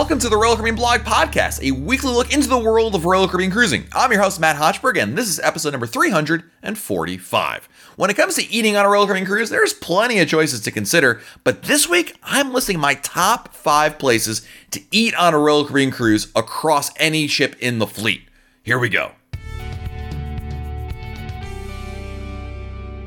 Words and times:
Welcome 0.00 0.18
to 0.20 0.30
the 0.30 0.36
Royal 0.38 0.54
Caribbean 0.54 0.76
Blog 0.76 1.00
Podcast, 1.02 1.62
a 1.62 1.72
weekly 1.72 2.10
look 2.10 2.32
into 2.32 2.48
the 2.48 2.58
world 2.58 2.94
of 2.94 3.04
Royal 3.04 3.28
Caribbean 3.28 3.50
cruising. 3.50 3.84
I'm 3.92 4.10
your 4.10 4.22
host, 4.22 4.40
Matt 4.40 4.56
Hochberg, 4.56 4.98
and 4.98 5.16
this 5.16 5.28
is 5.28 5.38
episode 5.40 5.72
number 5.72 5.86
345. 5.86 7.68
When 7.96 8.08
it 8.08 8.16
comes 8.16 8.34
to 8.36 8.50
eating 8.50 8.76
on 8.76 8.86
a 8.86 8.88
Royal 8.88 9.04
Caribbean 9.04 9.26
cruise, 9.26 9.50
there's 9.50 9.74
plenty 9.74 10.18
of 10.18 10.26
choices 10.26 10.62
to 10.62 10.70
consider, 10.70 11.20
but 11.44 11.64
this 11.64 11.86
week 11.86 12.16
I'm 12.22 12.54
listing 12.54 12.80
my 12.80 12.94
top 12.94 13.52
five 13.52 13.98
places 13.98 14.40
to 14.70 14.80
eat 14.90 15.14
on 15.16 15.34
a 15.34 15.38
Royal 15.38 15.66
Caribbean 15.66 15.90
cruise 15.90 16.32
across 16.34 16.92
any 16.96 17.26
ship 17.26 17.54
in 17.60 17.78
the 17.78 17.86
fleet. 17.86 18.22
Here 18.62 18.78
we 18.78 18.88
go. 18.88 19.12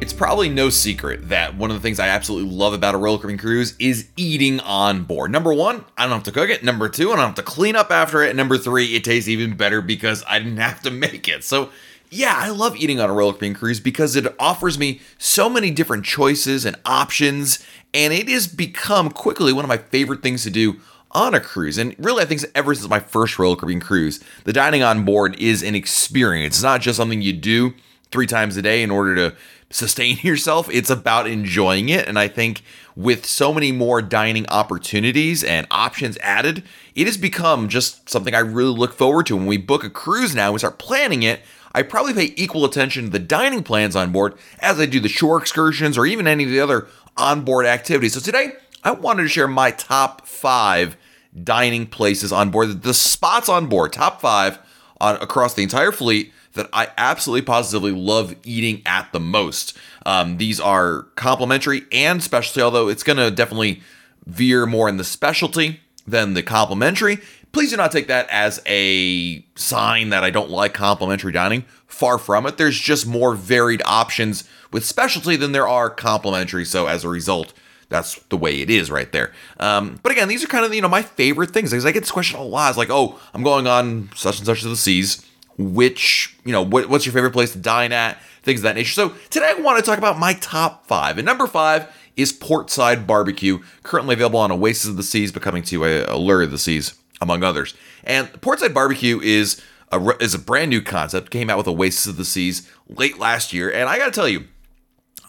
It's 0.03 0.11
probably 0.11 0.49
no 0.49 0.69
secret 0.69 1.29
that 1.29 1.55
one 1.55 1.71
of 1.71 1.77
the 1.77 1.81
things 1.81 1.97
I 1.97 2.09
absolutely 2.09 2.53
love 2.53 2.73
about 2.73 2.93
a 2.93 2.97
Royal 2.97 3.17
Caribbean 3.17 3.39
cruise 3.39 3.73
is 3.79 4.09
eating 4.17 4.59
on 4.59 5.05
board. 5.05 5.31
Number 5.31 5.53
one, 5.53 5.85
I 5.97 6.03
don't 6.03 6.11
have 6.11 6.23
to 6.23 6.33
cook 6.33 6.49
it. 6.49 6.61
Number 6.61 6.89
two, 6.89 7.13
I 7.13 7.15
don't 7.15 7.27
have 7.27 7.35
to 7.35 7.41
clean 7.41 7.77
up 7.77 7.89
after 7.89 8.21
it. 8.21 8.35
Number 8.35 8.57
three, 8.57 8.95
it 8.95 9.05
tastes 9.05 9.29
even 9.29 9.55
better 9.55 9.81
because 9.81 10.21
I 10.27 10.39
didn't 10.39 10.57
have 10.57 10.81
to 10.81 10.91
make 10.91 11.29
it. 11.29 11.45
So, 11.45 11.69
yeah, 12.09 12.33
I 12.35 12.49
love 12.49 12.75
eating 12.75 12.99
on 12.99 13.09
a 13.09 13.13
Royal 13.13 13.31
Caribbean 13.31 13.53
cruise 13.53 13.79
because 13.79 14.17
it 14.17 14.27
offers 14.39 14.77
me 14.77 14.99
so 15.17 15.49
many 15.49 15.71
different 15.71 16.03
choices 16.03 16.65
and 16.65 16.75
options, 16.83 17.65
and 17.93 18.11
it 18.11 18.27
has 18.27 18.45
become 18.45 19.09
quickly 19.09 19.53
one 19.53 19.63
of 19.63 19.69
my 19.69 19.77
favorite 19.77 20.21
things 20.21 20.43
to 20.43 20.49
do 20.49 20.81
on 21.11 21.33
a 21.33 21.39
cruise. 21.39 21.77
And 21.77 21.95
really, 21.97 22.23
I 22.23 22.25
think 22.25 22.41
ever 22.53 22.75
since 22.75 22.89
my 22.89 22.99
first 22.99 23.39
Royal 23.39 23.55
Caribbean 23.55 23.79
cruise, 23.79 24.21
the 24.43 24.51
dining 24.51 24.83
on 24.83 25.05
board 25.05 25.39
is 25.39 25.63
an 25.63 25.75
experience. 25.75 26.55
It's 26.55 26.63
not 26.63 26.81
just 26.81 26.97
something 26.97 27.21
you 27.21 27.31
do 27.31 27.73
three 28.13 28.27
times 28.27 28.55
a 28.55 28.61
day 28.61 28.83
in 28.83 28.91
order 28.91 29.15
to 29.15 29.35
sustain 29.73 30.17
yourself. 30.21 30.69
It's 30.71 30.89
about 30.89 31.27
enjoying 31.27 31.89
it. 31.89 32.07
And 32.07 32.17
I 32.17 32.27
think 32.27 32.63
with 32.95 33.25
so 33.25 33.53
many 33.53 33.71
more 33.71 34.01
dining 34.01 34.45
opportunities 34.49 35.43
and 35.43 35.67
options 35.71 36.17
added, 36.21 36.63
it 36.95 37.07
has 37.07 37.17
become 37.17 37.67
just 37.67 38.09
something 38.09 38.35
I 38.35 38.39
really 38.39 38.77
look 38.77 38.93
forward 38.93 39.25
to. 39.27 39.35
When 39.35 39.47
we 39.47 39.57
book 39.57 39.83
a 39.83 39.89
cruise 39.89 40.35
now, 40.35 40.51
we 40.51 40.59
start 40.59 40.77
planning 40.77 41.23
it. 41.23 41.41
I 41.75 41.81
probably 41.81 42.13
pay 42.13 42.33
equal 42.37 42.65
attention 42.65 43.05
to 43.05 43.09
the 43.09 43.19
dining 43.19 43.63
plans 43.63 43.95
on 43.95 44.11
board 44.11 44.35
as 44.59 44.79
I 44.79 44.85
do 44.85 44.99
the 44.99 45.09
shore 45.09 45.37
excursions 45.37 45.97
or 45.97 46.05
even 46.05 46.27
any 46.27 46.43
of 46.43 46.51
the 46.51 46.59
other 46.59 46.87
onboard 47.17 47.65
activities. 47.65 48.13
So 48.13 48.19
today, 48.19 48.53
I 48.83 48.91
wanted 48.91 49.23
to 49.23 49.29
share 49.29 49.47
my 49.47 49.71
top 49.71 50.27
five 50.27 50.97
dining 51.41 51.87
places 51.87 52.31
on 52.31 52.51
board, 52.51 52.83
the 52.83 52.93
spots 52.93 53.49
on 53.49 53.67
board, 53.67 53.93
top 53.93 54.21
five 54.21 54.59
on 55.01 55.15
across 55.15 55.55
the 55.55 55.63
entire 55.63 55.91
fleet 55.91 56.31
that 56.53 56.69
I 56.71 56.89
absolutely 56.97 57.45
positively 57.45 57.91
love 57.91 58.35
eating 58.43 58.81
at 58.85 59.11
the 59.11 59.19
most. 59.19 59.77
Um, 60.05 60.37
these 60.37 60.59
are 60.59 61.03
complimentary 61.15 61.83
and 61.91 62.21
specialty, 62.21 62.61
although 62.61 62.87
it's 62.87 63.03
going 63.03 63.17
to 63.17 63.31
definitely 63.31 63.81
veer 64.25 64.65
more 64.65 64.87
in 64.87 64.97
the 64.97 65.03
specialty 65.03 65.81
than 66.07 66.33
the 66.33 66.43
complimentary. 66.43 67.19
Please 67.51 67.69
do 67.69 67.77
not 67.77 67.91
take 67.91 68.07
that 68.07 68.27
as 68.29 68.61
a 68.65 69.45
sign 69.55 70.09
that 70.09 70.23
I 70.23 70.29
don't 70.29 70.49
like 70.49 70.73
complimentary 70.73 71.31
dining. 71.31 71.65
Far 71.87 72.17
from 72.17 72.47
it. 72.47 72.57
There's 72.57 72.79
just 72.79 73.05
more 73.05 73.35
varied 73.35 73.83
options 73.85 74.43
with 74.71 74.83
specialty 74.83 75.35
than 75.35 75.51
there 75.51 75.67
are 75.67 75.89
complimentary. 75.89 76.65
So 76.65 76.87
as 76.87 77.03
a 77.03 77.09
result, 77.09 77.53
that's 77.89 78.15
the 78.29 78.37
way 78.37 78.61
it 78.61 78.71
is 78.71 78.89
right 78.89 79.11
there. 79.11 79.31
Um, 79.59 79.99
but 80.01 80.11
again, 80.11 80.27
these 80.27 80.43
are 80.43 80.47
kind 80.47 80.65
of 80.65 80.73
you 80.73 80.81
know 80.81 80.87
my 80.87 81.03
favorite 81.03 81.51
things 81.51 81.69
because 81.69 81.85
I 81.85 81.91
get 81.91 81.99
this 81.99 82.11
question 82.11 82.39
a 82.39 82.43
lot. 82.43 82.69
It's 82.69 82.77
like, 82.77 82.89
oh, 82.89 83.19
I'm 83.35 83.43
going 83.43 83.67
on 83.67 84.09
such 84.15 84.39
and 84.39 84.47
such 84.47 84.63
of 84.63 84.71
the 84.71 84.75
seas 84.75 85.23
which, 85.57 86.35
you 86.43 86.51
know, 86.51 86.61
what, 86.61 86.89
what's 86.89 87.05
your 87.05 87.13
favorite 87.13 87.31
place 87.31 87.51
to 87.53 87.59
dine 87.59 87.91
at, 87.91 88.21
things 88.41 88.59
of 88.59 88.63
that 88.63 88.75
nature. 88.75 88.93
So 88.93 89.09
today 89.29 89.53
I 89.57 89.61
want 89.61 89.77
to 89.77 89.83
talk 89.83 89.97
about 89.97 90.19
my 90.19 90.33
top 90.35 90.85
five. 90.87 91.17
And 91.17 91.25
number 91.25 91.47
five 91.47 91.93
is 92.15 92.31
Portside 92.31 93.07
Barbecue, 93.07 93.59
currently 93.83 94.13
available 94.13 94.39
on 94.39 94.51
Oasis 94.51 94.89
of 94.89 94.97
the 94.97 95.03
Seas, 95.03 95.31
but 95.31 95.41
coming 95.41 95.63
to 95.63 95.83
Allure 96.07 96.43
of 96.43 96.51
the 96.51 96.57
Seas, 96.57 96.93
among 97.21 97.43
others. 97.43 97.73
And 98.03 98.29
Portside 98.41 98.73
Barbecue 98.73 99.19
is 99.21 99.61
a, 99.91 100.09
is 100.17 100.33
a 100.33 100.39
brand 100.39 100.69
new 100.69 100.81
concept, 100.81 101.31
came 101.31 101.49
out 101.49 101.57
with 101.57 101.67
Oasis 101.67 102.07
of 102.07 102.17
the 102.17 102.25
Seas 102.25 102.69
late 102.89 103.19
last 103.19 103.53
year. 103.53 103.71
And 103.71 103.89
I 103.89 103.97
got 103.97 104.05
to 104.05 104.11
tell 104.11 104.27
you, 104.27 104.45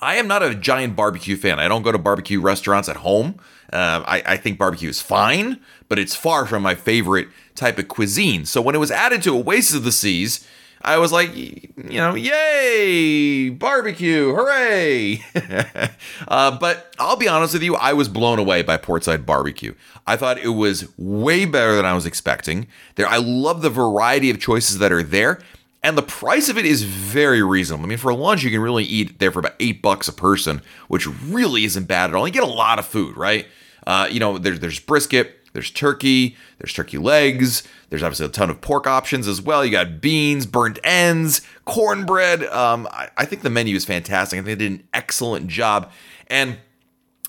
I 0.05 0.17
am 0.17 0.29
not 0.29 0.43
a 0.43 0.55
giant 0.55 0.97
barbecue 0.97 1.35
fan. 1.35 1.59
I 1.59 1.67
don't 1.67 1.83
go 1.83 1.91
to 1.91 1.99
barbecue 1.99 2.39
restaurants 2.39 2.91
at 2.91 2.97
home. 2.97 3.41
Uh, 3.73 4.05
I, 4.07 4.23
I, 4.27 4.37
think 4.37 4.59
barbecue 4.59 4.91
is 4.91 5.01
fine, 5.01 5.59
but 5.89 5.99
it's 5.99 6.15
far 6.15 6.45
from 6.45 6.63
my 6.63 6.75
favorite 6.75 7.29
type 7.55 7.79
of 7.79 7.89
cuisine. 7.89 8.45
So 8.45 8.61
when 8.61 8.75
it 8.75 8.79
was 8.79 8.91
added 8.91 9.23
to 9.23 9.35
Oasis 9.35 9.75
of 9.75 9.85
the 9.85 9.91
Seas, 9.91 10.47
I 10.83 10.99
was 10.99 11.11
like, 11.11 11.35
you 11.35 11.73
know, 11.77 12.15
yay, 12.15 13.49
barbecue, 13.49 14.35
hooray. 14.35 15.25
uh, 16.29 16.59
but 16.59 16.95
I'll 16.99 17.17
be 17.17 17.27
honest 17.27 17.55
with 17.55 17.63
you, 17.63 17.75
I 17.75 17.95
was 17.95 18.09
blown 18.11 18.39
away 18.39 18.61
by 18.61 18.77
Portside 18.77 19.25
Barbecue. 19.25 19.75
I 20.07 20.17
thought 20.17 20.37
it 20.37 20.49
was 20.49 20.87
way 20.99 21.47
better 21.47 21.75
than 21.75 21.87
I 21.87 21.95
was 21.95 22.05
expecting. 22.05 22.67
There, 22.97 23.09
I 23.09 23.17
love 23.17 23.63
the 23.63 23.71
variety 23.71 24.29
of 24.29 24.39
choices 24.39 24.79
that 24.79 24.93
are 24.93 25.03
there. 25.03 25.41
And 25.85 25.99
the 25.99 26.03
price 26.03 26.49
of 26.49 26.57
it 26.57 26.65
is 26.65 26.83
very 26.83 27.43
reasonable. 27.43 27.85
I 27.85 27.89
mean, 27.89 27.99
for 27.99 28.11
a 28.11 28.15
lunch, 28.15 28.43
you 28.43 28.51
can 28.51 28.61
really 28.61 28.85
eat 28.85 29.19
there 29.19 29.31
for 29.31 29.41
about 29.41 29.55
eight 29.61 29.83
bucks 29.83 30.09
a 30.09 30.15
person, 30.15 30.63
which 30.89 31.07
really 31.07 31.67
isn't 31.67 31.85
bad 31.85 32.09
at 32.09 32.17
all. 32.17 32.27
You 32.27 32.33
get 32.33 32.43
a 32.43 32.47
lot 32.47 32.79
of 32.79 32.87
food, 32.87 33.19
right? 33.19 33.47
Uh, 33.87 34.09
you 34.11 34.19
know, 34.19 34.39
there's 34.39 34.61
there's 34.61 34.81
brisket, 34.81 35.47
there's 35.53 35.71
turkey, 35.71 36.37
there's 36.57 36.73
turkey 36.73 36.97
legs, 36.97 37.65
there's 37.91 38.03
obviously 38.03 38.25
a 38.25 38.31
ton 38.31 38.49
of 38.49 38.63
pork 38.63 38.87
options 38.87 39.29
as 39.29 39.43
well. 39.43 39.63
You 39.63 39.71
got 39.73 40.01
beans, 40.01 40.47
burnt 40.47 40.79
ends, 40.83 41.43
cornbread. 41.67 42.45
Um, 42.45 42.89
I, 42.91 43.11
I 43.19 43.27
think 43.27 43.43
the 43.43 43.51
menu 43.51 43.77
is 43.77 43.85
fantastic. 43.85 44.39
I 44.39 44.43
think 44.43 44.59
they 44.59 44.69
did 44.69 44.81
an 44.81 44.89
excellent 44.95 45.49
job. 45.49 45.93
And 46.29 46.57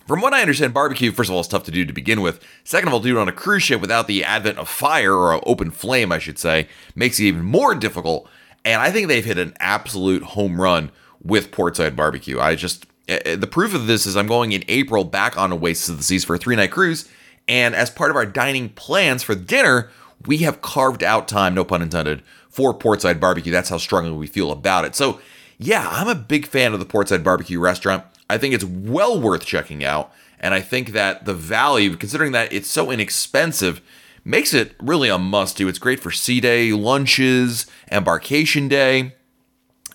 from 0.08 0.22
what 0.22 0.34
I 0.34 0.40
understand, 0.40 0.74
barbecue, 0.74 1.12
first 1.12 1.30
of 1.30 1.34
all, 1.36 1.42
is 1.42 1.50
tough 1.50 1.66
to 1.66 1.72
do 1.72 1.84
to 1.84 1.92
begin 1.92 2.22
with. 2.22 2.40
Second 2.64 2.88
of 2.88 2.94
all, 2.94 3.02
do 3.02 3.18
it 3.18 3.20
on 3.20 3.28
a 3.28 3.34
cruise 3.34 3.64
ship 3.64 3.82
without 3.82 4.08
the 4.08 4.24
advent 4.24 4.60
of 4.60 4.70
fire 4.70 5.14
or 5.14 5.34
an 5.34 5.42
open 5.46 5.72
flame, 5.72 6.14
I 6.14 6.20
should 6.20 6.40
say, 6.40 6.70
makes 6.96 7.20
it 7.20 7.26
even 7.26 7.44
more 7.44 7.76
difficult. 7.76 8.30
And 8.66 8.81
I 8.81 8.92
think 8.92 9.08
they've 9.08 9.24
hit 9.24 9.38
an 9.38 9.56
absolute 9.59 10.24
home 10.24 10.59
run 10.59 10.92
with 11.24 11.52
Portside 11.52 11.96
Barbecue. 11.96 12.40
I 12.40 12.56
just, 12.56 12.88
eh, 13.08 13.20
eh, 13.24 13.36
the 13.36 13.48
proof 13.48 13.74
of 13.76 13.88
this 13.88 14.06
is 14.06 14.18
I'm 14.18 14.28
going 14.28 14.52
in 14.52 14.64
April 14.68 15.03
back 15.03 15.38
on 15.38 15.53
Oasis 15.53 15.88
of 15.88 15.98
the 15.98 16.03
Seas 16.03 16.26
for 16.26 16.36
a 16.36 16.40
three 16.40 16.56
night 16.56 16.72
cruise. 16.72 17.08
And 17.48 17.75
as 17.75 17.92
part 17.92 18.09
of 18.09 18.18
our 18.18 18.25
dining 18.25 18.70
plans 18.70 19.22
for 19.22 19.36
dinner, 19.36 19.92
we 20.25 20.38
have 20.38 20.64
carved 20.64 21.04
out 21.04 21.28
time, 21.28 21.54
no 21.54 21.64
pun 21.64 21.84
intended, 21.84 22.24
for 22.50 22.74
Portside 22.74 23.20
Barbecue. 23.20 23.52
That's 23.52 23.70
how 23.70 23.78
strongly 23.78 24.12
we 24.12 24.28
feel 24.28 24.52
about 24.52 24.86
it. 24.86 24.96
So, 24.96 25.20
yeah, 25.59 25.88
I'm 25.90 26.08
a 26.08 26.16
big 26.16 26.48
fan 26.48 26.74
of 26.74 26.80
the 26.80 26.86
Portside 26.86 27.24
Barbecue 27.24 27.59
restaurant. 27.59 28.04
I 28.30 28.40
think 28.40 28.56
it's 28.56 28.64
well 28.64 29.22
worth 29.22 29.46
checking 29.46 29.84
out. 29.84 30.12
And 30.40 30.54
I 30.54 30.62
think 30.62 30.90
that 30.90 31.25
the 31.25 31.34
value, 31.34 31.96
considering 31.96 32.31
that 32.31 32.52
it's 32.52 32.70
so 32.70 32.92
inexpensive, 32.92 33.81
makes 34.25 34.53
it 34.53 34.75
really 34.81 35.08
a 35.08 35.18
must 35.18 35.56
do. 35.56 35.68
It's 35.69 35.80
great 35.80 36.02
for 36.02 36.12
sea 36.12 36.41
day 36.41 36.72
lunches, 36.74 37.68
embarkation 37.90 38.68
day, 38.68 39.16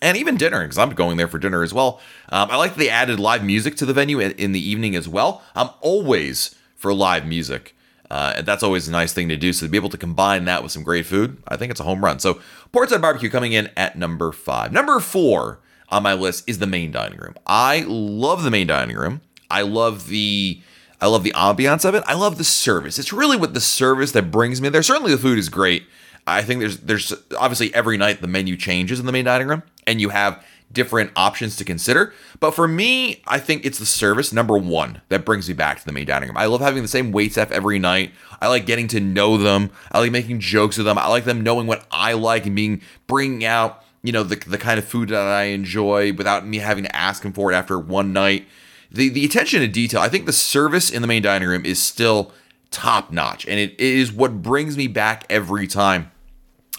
and 0.01 0.17
even 0.17 0.37
dinner, 0.37 0.63
because 0.63 0.79
I'm 0.79 0.91
going 0.91 1.17
there 1.17 1.27
for 1.27 1.37
dinner 1.37 1.61
as 1.61 1.73
well. 1.73 1.99
Um, 2.29 2.49
I 2.49 2.55
like 2.55 2.71
that 2.71 2.79
they 2.79 2.89
added 2.89 3.19
live 3.19 3.43
music 3.43 3.75
to 3.75 3.85
the 3.85 3.93
venue 3.93 4.19
in 4.19 4.51
the 4.53 4.59
evening 4.59 4.95
as 4.95 5.07
well. 5.07 5.43
I'm 5.53 5.69
always 5.81 6.55
for 6.75 6.93
live 6.93 7.27
music. 7.27 7.75
Uh, 8.09 8.33
and 8.37 8.45
that's 8.45 8.63
always 8.63 8.89
a 8.89 8.91
nice 8.91 9.13
thing 9.13 9.29
to 9.29 9.37
do. 9.37 9.53
So 9.53 9.65
to 9.65 9.71
be 9.71 9.77
able 9.77 9.89
to 9.89 9.97
combine 9.97 10.43
that 10.45 10.63
with 10.63 10.73
some 10.73 10.83
great 10.83 11.05
food, 11.05 11.41
I 11.47 11.55
think 11.55 11.71
it's 11.71 11.79
a 11.79 11.85
home 11.85 12.03
run. 12.03 12.19
So 12.19 12.41
Portside 12.73 13.01
Barbecue 13.01 13.29
coming 13.29 13.53
in 13.53 13.69
at 13.77 13.97
number 13.97 14.33
five. 14.33 14.73
Number 14.73 14.99
four 14.99 15.59
on 15.87 16.03
my 16.03 16.13
list 16.13 16.49
is 16.49 16.59
the 16.59 16.67
main 16.67 16.91
dining 16.91 17.19
room. 17.19 17.35
I 17.47 17.85
love 17.87 18.43
the 18.43 18.51
main 18.51 18.67
dining 18.67 18.97
room. 18.97 19.21
I 19.49 19.61
love 19.61 20.07
the 20.07 20.61
I 21.01 21.07
love 21.07 21.23
the 21.23 21.33
ambiance 21.35 21.83
of 21.83 21.95
it. 21.95 22.03
I 22.05 22.13
love 22.13 22.37
the 22.37 22.43
service. 22.43 22.99
It's 22.99 23.11
really 23.11 23.35
what 23.35 23.53
the 23.53 23.61
service 23.61 24.11
that 24.11 24.31
brings 24.31 24.61
me 24.61 24.69
there. 24.69 24.83
Certainly 24.83 25.11
the 25.11 25.17
food 25.17 25.39
is 25.39 25.49
great. 25.49 25.83
I 26.27 26.43
think 26.43 26.59
there's 26.59 26.77
there's 26.77 27.13
obviously 27.37 27.73
every 27.73 27.97
night 27.97 28.21
the 28.21 28.27
menu 28.27 28.55
changes 28.55 28.99
in 28.99 29.07
the 29.07 29.11
main 29.11 29.25
dining 29.25 29.47
room 29.47 29.63
and 29.87 29.99
you 29.99 30.09
have 30.09 30.43
different 30.71 31.11
options 31.15 31.55
to 31.57 31.65
consider. 31.65 32.13
But 32.39 32.51
for 32.51 32.67
me, 32.67 33.21
I 33.27 33.39
think 33.39 33.65
it's 33.65 33.79
the 33.79 33.85
service 33.85 34.31
number 34.31 34.57
one 34.57 35.01
that 35.09 35.25
brings 35.25 35.47
me 35.47 35.53
back 35.53 35.79
to 35.79 35.85
the 35.85 35.91
main 35.91 36.05
dining 36.05 36.29
room. 36.29 36.37
I 36.37 36.45
love 36.45 36.61
having 36.61 36.81
the 36.81 36.87
same 36.87 37.11
wait 37.11 37.33
staff 37.33 37.51
every 37.51 37.79
night. 37.79 38.11
I 38.39 38.47
like 38.47 38.65
getting 38.65 38.87
to 38.89 38.99
know 38.99 39.37
them. 39.37 39.71
I 39.91 39.99
like 39.99 40.11
making 40.11 40.39
jokes 40.39 40.77
with 40.77 40.85
them. 40.85 40.97
I 40.97 41.07
like 41.07 41.25
them 41.25 41.41
knowing 41.41 41.67
what 41.67 41.85
I 41.91 42.13
like 42.13 42.45
and 42.45 42.55
being 42.55 42.81
bringing 43.07 43.43
out 43.43 43.83
you 44.03 44.11
know 44.11 44.23
the 44.23 44.35
the 44.35 44.57
kind 44.57 44.79
of 44.79 44.85
food 44.85 45.09
that 45.09 45.27
I 45.27 45.43
enjoy 45.45 46.13
without 46.13 46.45
me 46.45 46.57
having 46.57 46.83
to 46.83 46.95
ask 46.95 47.23
them 47.23 47.33
for 47.33 47.51
it 47.51 47.55
after 47.55 47.77
one 47.77 48.13
night 48.13 48.47
the 48.91 49.09
the 49.09 49.25
attention 49.25 49.61
to 49.61 49.67
detail. 49.67 50.01
I 50.01 50.09
think 50.09 50.25
the 50.25 50.33
service 50.33 50.89
in 50.89 51.01
the 51.01 51.07
main 51.07 51.21
dining 51.21 51.47
room 51.47 51.65
is 51.65 51.81
still 51.81 52.31
top 52.69 53.11
notch, 53.11 53.45
and 53.45 53.59
it 53.59 53.79
is 53.79 54.11
what 54.11 54.41
brings 54.41 54.77
me 54.77 54.87
back 54.87 55.25
every 55.29 55.67
time. 55.67 56.11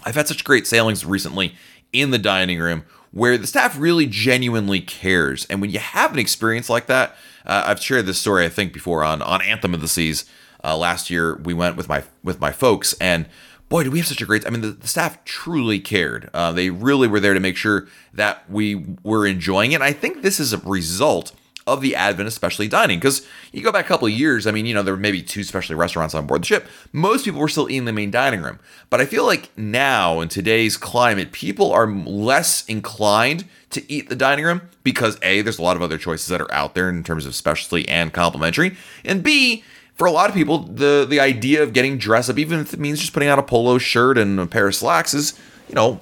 I've 0.04 0.14
had 0.14 0.28
such 0.28 0.44
great 0.44 0.66
sailings 0.66 1.04
recently 1.04 1.54
in 1.92 2.10
the 2.10 2.18
dining 2.18 2.58
room 2.58 2.84
where 3.12 3.36
the 3.36 3.46
staff 3.46 3.78
really 3.78 4.06
genuinely 4.06 4.80
cares, 4.80 5.46
and 5.46 5.60
when 5.60 5.70
you 5.70 5.78
have 5.78 6.12
an 6.12 6.18
experience 6.18 6.70
like 6.70 6.86
that, 6.86 7.16
uh, 7.46 7.64
I've 7.66 7.82
shared 7.82 8.06
this 8.06 8.18
story 8.18 8.44
I 8.44 8.48
think 8.48 8.72
before 8.72 9.04
on 9.04 9.22
on 9.22 9.42
Anthem 9.42 9.74
of 9.74 9.80
the 9.80 9.88
Seas. 9.88 10.24
Uh, 10.64 10.76
last 10.76 11.10
year 11.10 11.36
we 11.36 11.54
went 11.54 11.76
with 11.76 11.88
my 11.88 12.04
with 12.22 12.40
my 12.40 12.52
folks 12.52 12.92
and 12.94 13.26
boy, 13.72 13.84
do 13.84 13.90
we 13.90 13.98
have 13.98 14.06
such 14.06 14.20
a 14.20 14.26
great. 14.26 14.46
I 14.46 14.50
mean, 14.50 14.60
the, 14.60 14.68
the 14.68 14.86
staff 14.86 15.24
truly 15.24 15.80
cared. 15.80 16.28
Uh, 16.34 16.52
they 16.52 16.68
really 16.68 17.08
were 17.08 17.20
there 17.20 17.32
to 17.32 17.40
make 17.40 17.56
sure 17.56 17.88
that 18.12 18.48
we 18.50 18.84
were 19.02 19.26
enjoying 19.26 19.72
it. 19.72 19.80
I 19.80 19.94
think 19.94 20.20
this 20.20 20.38
is 20.38 20.52
a 20.52 20.58
result 20.58 21.32
of 21.66 21.80
the 21.80 21.94
advent 21.94 22.26
of 22.26 22.32
specialty 22.32 22.68
dining. 22.68 22.98
Because 22.98 23.26
you 23.52 23.62
go 23.62 23.72
back 23.72 23.84
a 23.84 23.88
couple 23.88 24.08
of 24.08 24.12
years, 24.12 24.46
I 24.46 24.50
mean, 24.50 24.66
you 24.66 24.74
know, 24.74 24.82
there 24.82 24.94
were 24.94 25.00
maybe 25.00 25.22
two 25.22 25.44
specialty 25.44 25.74
restaurants 25.74 26.14
on 26.14 26.26
board 26.26 26.42
the 26.42 26.46
ship. 26.46 26.66
Most 26.92 27.24
people 27.24 27.40
were 27.40 27.48
still 27.48 27.68
eating 27.68 27.78
in 27.78 27.84
the 27.84 27.92
main 27.92 28.10
dining 28.10 28.42
room. 28.42 28.58
But 28.90 29.00
I 29.00 29.06
feel 29.06 29.24
like 29.24 29.50
now, 29.56 30.20
in 30.20 30.28
today's 30.28 30.76
climate, 30.76 31.32
people 31.32 31.72
are 31.72 31.86
less 31.86 32.64
inclined 32.66 33.44
to 33.70 33.90
eat 33.90 34.08
the 34.08 34.16
dining 34.16 34.44
room 34.44 34.62
because 34.82 35.18
A, 35.22 35.42
there's 35.42 35.58
a 35.58 35.62
lot 35.62 35.76
of 35.76 35.82
other 35.82 35.98
choices 35.98 36.28
that 36.28 36.40
are 36.40 36.52
out 36.52 36.74
there 36.74 36.88
in 36.88 37.02
terms 37.04 37.26
of 37.26 37.34
specialty 37.34 37.88
and 37.88 38.12
complimentary. 38.12 38.76
And 39.04 39.22
B, 39.22 39.64
for 39.94 40.06
a 40.06 40.10
lot 40.10 40.28
of 40.28 40.34
people, 40.34 40.58
the 40.58 41.06
the 41.08 41.20
idea 41.20 41.62
of 41.62 41.72
getting 41.72 41.98
dressed 41.98 42.28
up, 42.30 42.38
even 42.38 42.60
if 42.60 42.74
it 42.74 42.80
means 42.80 43.00
just 43.00 43.12
putting 43.12 43.28
on 43.28 43.38
a 43.38 43.42
polo 43.42 43.78
shirt 43.78 44.18
and 44.18 44.38
a 44.40 44.46
pair 44.46 44.66
of 44.66 44.74
slacks, 44.74 45.14
is 45.14 45.38
you 45.68 45.74
know, 45.74 46.00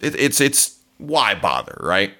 it, 0.00 0.14
it's 0.16 0.40
it's 0.40 0.78
why 0.98 1.34
bother, 1.34 1.78
right? 1.80 2.12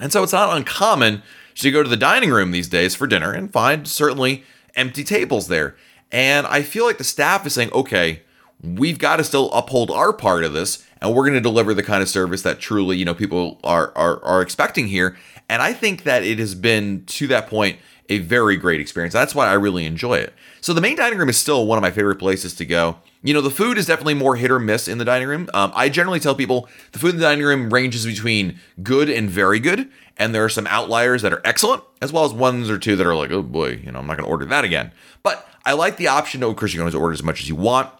And 0.00 0.12
so 0.12 0.22
it's 0.22 0.32
not 0.32 0.56
uncommon 0.56 1.22
to 1.58 1.70
go 1.70 1.82
to 1.82 1.88
the 1.88 1.96
dining 1.96 2.30
room 2.30 2.50
these 2.50 2.68
days 2.68 2.94
for 2.94 3.06
dinner 3.06 3.32
and 3.32 3.52
find 3.52 3.86
certainly 3.86 4.44
empty 4.74 5.04
tables 5.04 5.48
there. 5.48 5.76
And 6.10 6.46
I 6.46 6.62
feel 6.62 6.84
like 6.84 6.98
the 6.98 7.04
staff 7.04 7.46
is 7.46 7.54
saying, 7.54 7.72
okay, 7.72 8.22
we've 8.62 8.98
got 8.98 9.16
to 9.16 9.24
still 9.24 9.50
uphold 9.52 9.90
our 9.90 10.12
part 10.12 10.44
of 10.44 10.52
this, 10.52 10.84
and 11.00 11.14
we're 11.14 11.24
going 11.24 11.34
to 11.34 11.40
deliver 11.40 11.74
the 11.74 11.82
kind 11.82 12.02
of 12.02 12.08
service 12.08 12.42
that 12.42 12.58
truly, 12.58 12.96
you 12.96 13.04
know, 13.04 13.14
people 13.14 13.60
are 13.62 13.92
are 13.94 14.24
are 14.24 14.42
expecting 14.42 14.88
here. 14.88 15.16
And 15.48 15.62
I 15.62 15.72
think 15.72 16.02
that 16.04 16.22
it 16.22 16.38
has 16.38 16.54
been 16.54 17.04
to 17.06 17.26
that 17.28 17.48
point 17.48 17.78
a 18.08 18.18
very 18.18 18.56
great 18.56 18.80
experience. 18.80 19.12
That's 19.12 19.34
why 19.34 19.48
I 19.48 19.54
really 19.54 19.84
enjoy 19.84 20.14
it. 20.14 20.32
So 20.60 20.72
the 20.72 20.80
main 20.80 20.96
dining 20.96 21.18
room 21.18 21.28
is 21.28 21.36
still 21.36 21.66
one 21.66 21.78
of 21.78 21.82
my 21.82 21.90
favorite 21.90 22.18
places 22.18 22.54
to 22.54 22.64
go. 22.64 22.96
You 23.22 23.34
know, 23.34 23.40
the 23.40 23.50
food 23.50 23.78
is 23.78 23.86
definitely 23.86 24.14
more 24.14 24.36
hit 24.36 24.50
or 24.50 24.58
miss 24.58 24.88
in 24.88 24.98
the 24.98 25.04
dining 25.04 25.28
room. 25.28 25.48
Um, 25.52 25.72
I 25.74 25.88
generally 25.88 26.20
tell 26.20 26.34
people 26.34 26.68
the 26.92 26.98
food 26.98 27.10
in 27.10 27.16
the 27.16 27.22
dining 27.22 27.44
room 27.44 27.68
ranges 27.70 28.06
between 28.06 28.58
good 28.82 29.10
and 29.10 29.28
very 29.28 29.60
good, 29.60 29.90
and 30.18 30.34
there 30.34 30.44
are 30.44 30.48
some 30.48 30.66
outliers 30.66 31.22
that 31.22 31.32
are 31.32 31.40
excellent, 31.44 31.82
as 32.02 32.12
well 32.12 32.24
as 32.24 32.32
ones 32.32 32.68
or 32.68 32.78
two 32.78 32.96
that 32.96 33.06
are 33.06 33.14
like, 33.14 33.30
oh 33.30 33.42
boy, 33.42 33.80
you 33.84 33.92
know, 33.92 34.00
I'm 34.00 34.06
not 34.06 34.16
going 34.16 34.26
to 34.26 34.30
order 34.30 34.44
that 34.46 34.64
again. 34.64 34.92
But 35.22 35.48
I 35.64 35.72
like 35.72 35.96
the 35.96 36.08
option. 36.08 36.42
Of 36.42 36.56
course, 36.56 36.72
you 36.72 36.78
can 36.78 36.82
always 36.82 36.94
order 36.94 37.12
as 37.12 37.22
much 37.22 37.40
as 37.40 37.48
you 37.48 37.56
want. 37.56 37.90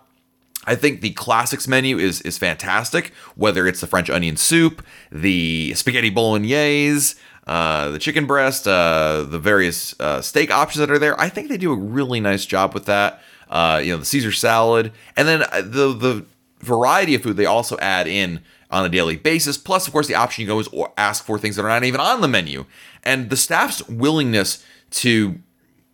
I 0.65 0.75
think 0.75 1.00
the 1.00 1.11
classics 1.11 1.67
menu 1.67 1.99
is 1.99 2.20
is 2.23 2.37
fantastic. 2.37 3.12
Whether 3.37 3.67
it's 3.67 3.81
the 3.81 3.87
French 3.87 4.11
onion 4.11 4.37
soup, 4.37 4.85
the 5.11 5.73
spaghetti 5.75 6.11
bolognese, 6.11 7.19
uh, 7.47 7.88
the 7.88 7.99
chicken 7.99 8.26
breast, 8.26 8.69
uh, 8.69 9.25
the 9.26 9.38
various 9.38 9.99
uh, 9.99 10.20
steak 10.20 10.50
options 10.50 10.81
that 10.81 10.91
are 10.91 10.99
there. 10.99 11.19
I 11.19 11.31
think 11.31 11.49
they 11.49 11.56
do 11.56 11.73
a 11.73 11.76
really 11.76 12.20
nice 12.20 12.44
job 12.44 12.75
with 12.75 12.85
that. 12.85 13.23
Uh, 13.49 13.81
you 13.82 13.93
know, 13.93 13.99
the 13.99 14.05
Caesar 14.05 14.32
salad, 14.32 14.93
and 15.17 15.26
then 15.26 15.43
uh, 15.44 15.62
the 15.62 15.94
the 15.94 16.26
variety 16.61 17.15
of 17.15 17.23
food 17.23 17.37
they 17.37 17.47
also 17.47 17.79
add 17.79 18.06
in 18.06 18.41
on 18.70 18.85
a 18.85 18.88
daily 18.88 19.17
basis. 19.17 19.56
Plus, 19.56 19.87
of 19.87 19.93
course, 19.93 20.06
the 20.06 20.15
option 20.15 20.43
you 20.43 20.47
can 20.47 20.53
always 20.53 20.93
ask 20.97 21.25
for 21.25 21.38
things 21.38 21.56
that 21.56 21.65
are 21.65 21.69
not 21.69 21.85
even 21.85 22.00
on 22.00 22.20
the 22.20 22.29
menu, 22.29 22.65
and 23.03 23.31
the 23.31 23.37
staff's 23.37 23.87
willingness 23.88 24.65
to 24.91 25.41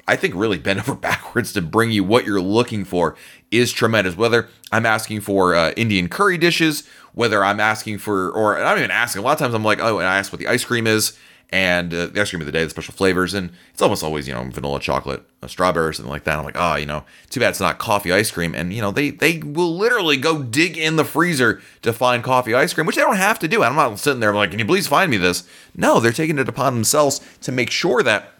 I 0.06 0.16
think 0.16 0.34
really 0.34 0.58
bend 0.58 0.80
over 0.80 0.94
backwards 0.94 1.52
to 1.54 1.62
bring 1.62 1.90
you 1.90 2.04
what 2.04 2.24
you're 2.24 2.40
looking 2.40 2.84
for 2.84 3.16
is 3.50 3.72
tremendous. 3.72 4.16
Whether 4.16 4.48
I'm 4.72 4.86
asking 4.86 5.20
for 5.20 5.54
uh, 5.54 5.72
Indian 5.76 6.08
curry 6.08 6.38
dishes, 6.38 6.86
whether 7.12 7.44
I'm 7.44 7.60
asking 7.60 7.98
for, 7.98 8.30
or 8.30 8.58
I'm 8.58 8.78
even 8.78 8.90
asking. 8.90 9.20
A 9.20 9.24
lot 9.24 9.32
of 9.32 9.38
times 9.38 9.54
I'm 9.54 9.64
like, 9.64 9.80
oh, 9.80 9.98
and 9.98 10.08
I 10.08 10.18
ask 10.18 10.32
what 10.32 10.40
the 10.40 10.48
ice 10.48 10.64
cream 10.64 10.86
is, 10.86 11.16
and 11.50 11.94
uh, 11.94 12.06
the 12.06 12.20
ice 12.20 12.30
cream 12.30 12.40
of 12.40 12.46
the 12.46 12.52
day, 12.52 12.64
the 12.64 12.70
special 12.70 12.94
flavors, 12.94 13.34
and 13.34 13.50
it's 13.72 13.82
almost 13.82 14.02
always 14.02 14.26
you 14.26 14.34
know 14.34 14.42
vanilla 14.50 14.80
chocolate, 14.80 15.22
uh, 15.42 15.46
strawberry, 15.46 15.94
something 15.94 16.10
like 16.10 16.24
that. 16.24 16.38
I'm 16.38 16.44
like, 16.44 16.56
oh, 16.58 16.76
you 16.76 16.86
know, 16.86 17.04
too 17.30 17.40
bad 17.40 17.50
it's 17.50 17.60
not 17.60 17.78
coffee 17.78 18.12
ice 18.12 18.30
cream. 18.30 18.54
And 18.54 18.72
you 18.72 18.82
know, 18.82 18.90
they 18.90 19.10
they 19.10 19.38
will 19.38 19.76
literally 19.76 20.16
go 20.16 20.42
dig 20.42 20.76
in 20.76 20.96
the 20.96 21.04
freezer 21.04 21.62
to 21.82 21.92
find 21.92 22.22
coffee 22.22 22.54
ice 22.54 22.72
cream, 22.74 22.86
which 22.86 22.96
they 22.96 23.02
don't 23.02 23.16
have 23.16 23.38
to 23.40 23.48
do. 23.48 23.62
I'm 23.62 23.76
not 23.76 23.98
sitting 23.98 24.20
there 24.20 24.34
like, 24.34 24.50
can 24.50 24.58
you 24.58 24.64
please 24.64 24.86
find 24.86 25.10
me 25.10 25.16
this? 25.16 25.48
No, 25.76 26.00
they're 26.00 26.12
taking 26.12 26.38
it 26.38 26.48
upon 26.48 26.74
themselves 26.74 27.20
to 27.42 27.52
make 27.52 27.70
sure 27.70 28.02
that 28.02 28.32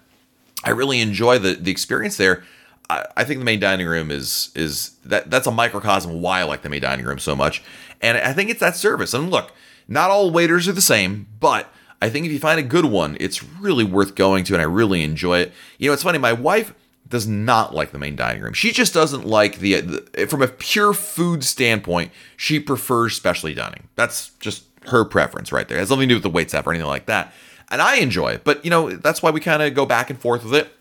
I 0.63 0.71
really 0.71 0.99
enjoy 0.99 1.39
the 1.39 1.53
the 1.53 1.71
experience 1.71 2.17
there. 2.17 2.43
I, 2.89 3.05
I 3.17 3.23
think 3.23 3.39
the 3.39 3.45
main 3.45 3.59
dining 3.59 3.87
room 3.87 4.11
is 4.11 4.51
is 4.55 4.91
that 5.05 5.29
that's 5.29 5.47
a 5.47 5.51
microcosm 5.51 6.21
why 6.21 6.41
I 6.41 6.43
like 6.43 6.63
the 6.63 6.69
main 6.69 6.81
dining 6.81 7.05
room 7.05 7.19
so 7.19 7.35
much, 7.35 7.63
and 8.01 8.17
I 8.17 8.33
think 8.33 8.49
it's 8.49 8.59
that 8.59 8.75
service. 8.75 9.13
And 9.13 9.31
look, 9.31 9.53
not 9.87 10.09
all 10.09 10.31
waiters 10.31 10.67
are 10.67 10.73
the 10.73 10.81
same, 10.81 11.27
but 11.39 11.71
I 12.01 12.09
think 12.09 12.25
if 12.25 12.31
you 12.31 12.39
find 12.39 12.59
a 12.59 12.63
good 12.63 12.85
one, 12.85 13.17
it's 13.19 13.43
really 13.43 13.83
worth 13.83 14.15
going 14.15 14.43
to, 14.45 14.53
and 14.53 14.61
I 14.61 14.65
really 14.65 15.03
enjoy 15.03 15.39
it. 15.39 15.53
You 15.77 15.89
know, 15.89 15.93
it's 15.93 16.03
funny. 16.03 16.17
My 16.17 16.33
wife 16.33 16.73
does 17.07 17.27
not 17.27 17.73
like 17.73 17.91
the 17.91 17.99
main 17.99 18.15
dining 18.15 18.41
room. 18.41 18.53
She 18.53 18.71
just 18.71 18.93
doesn't 18.93 19.25
like 19.25 19.59
the, 19.59 19.81
the 19.81 20.27
from 20.27 20.41
a 20.41 20.47
pure 20.47 20.93
food 20.93 21.43
standpoint. 21.43 22.11
She 22.35 22.59
prefers 22.59 23.15
specialty 23.15 23.53
dining. 23.53 23.87
That's 23.95 24.29
just 24.39 24.65
her 24.87 25.05
preference 25.05 25.51
right 25.51 25.67
there. 25.67 25.77
It 25.77 25.81
has 25.81 25.89
nothing 25.89 26.09
to 26.09 26.13
do 26.13 26.15
with 26.15 26.23
the 26.23 26.29
wait 26.29 26.49
staff 26.49 26.65
or 26.65 26.71
anything 26.71 26.87
like 26.87 27.05
that. 27.05 27.33
And 27.69 27.81
I 27.81 27.97
enjoy 27.97 28.29
it, 28.29 28.43
but 28.43 28.63
you 28.63 28.71
know 28.71 28.91
that's 28.91 29.21
why 29.23 29.31
we 29.31 29.39
kind 29.39 29.61
of 29.61 29.73
go 29.73 29.85
back 29.85 30.09
and 30.09 30.19
forth 30.19 30.43
with 30.43 30.55
it. 30.55 30.74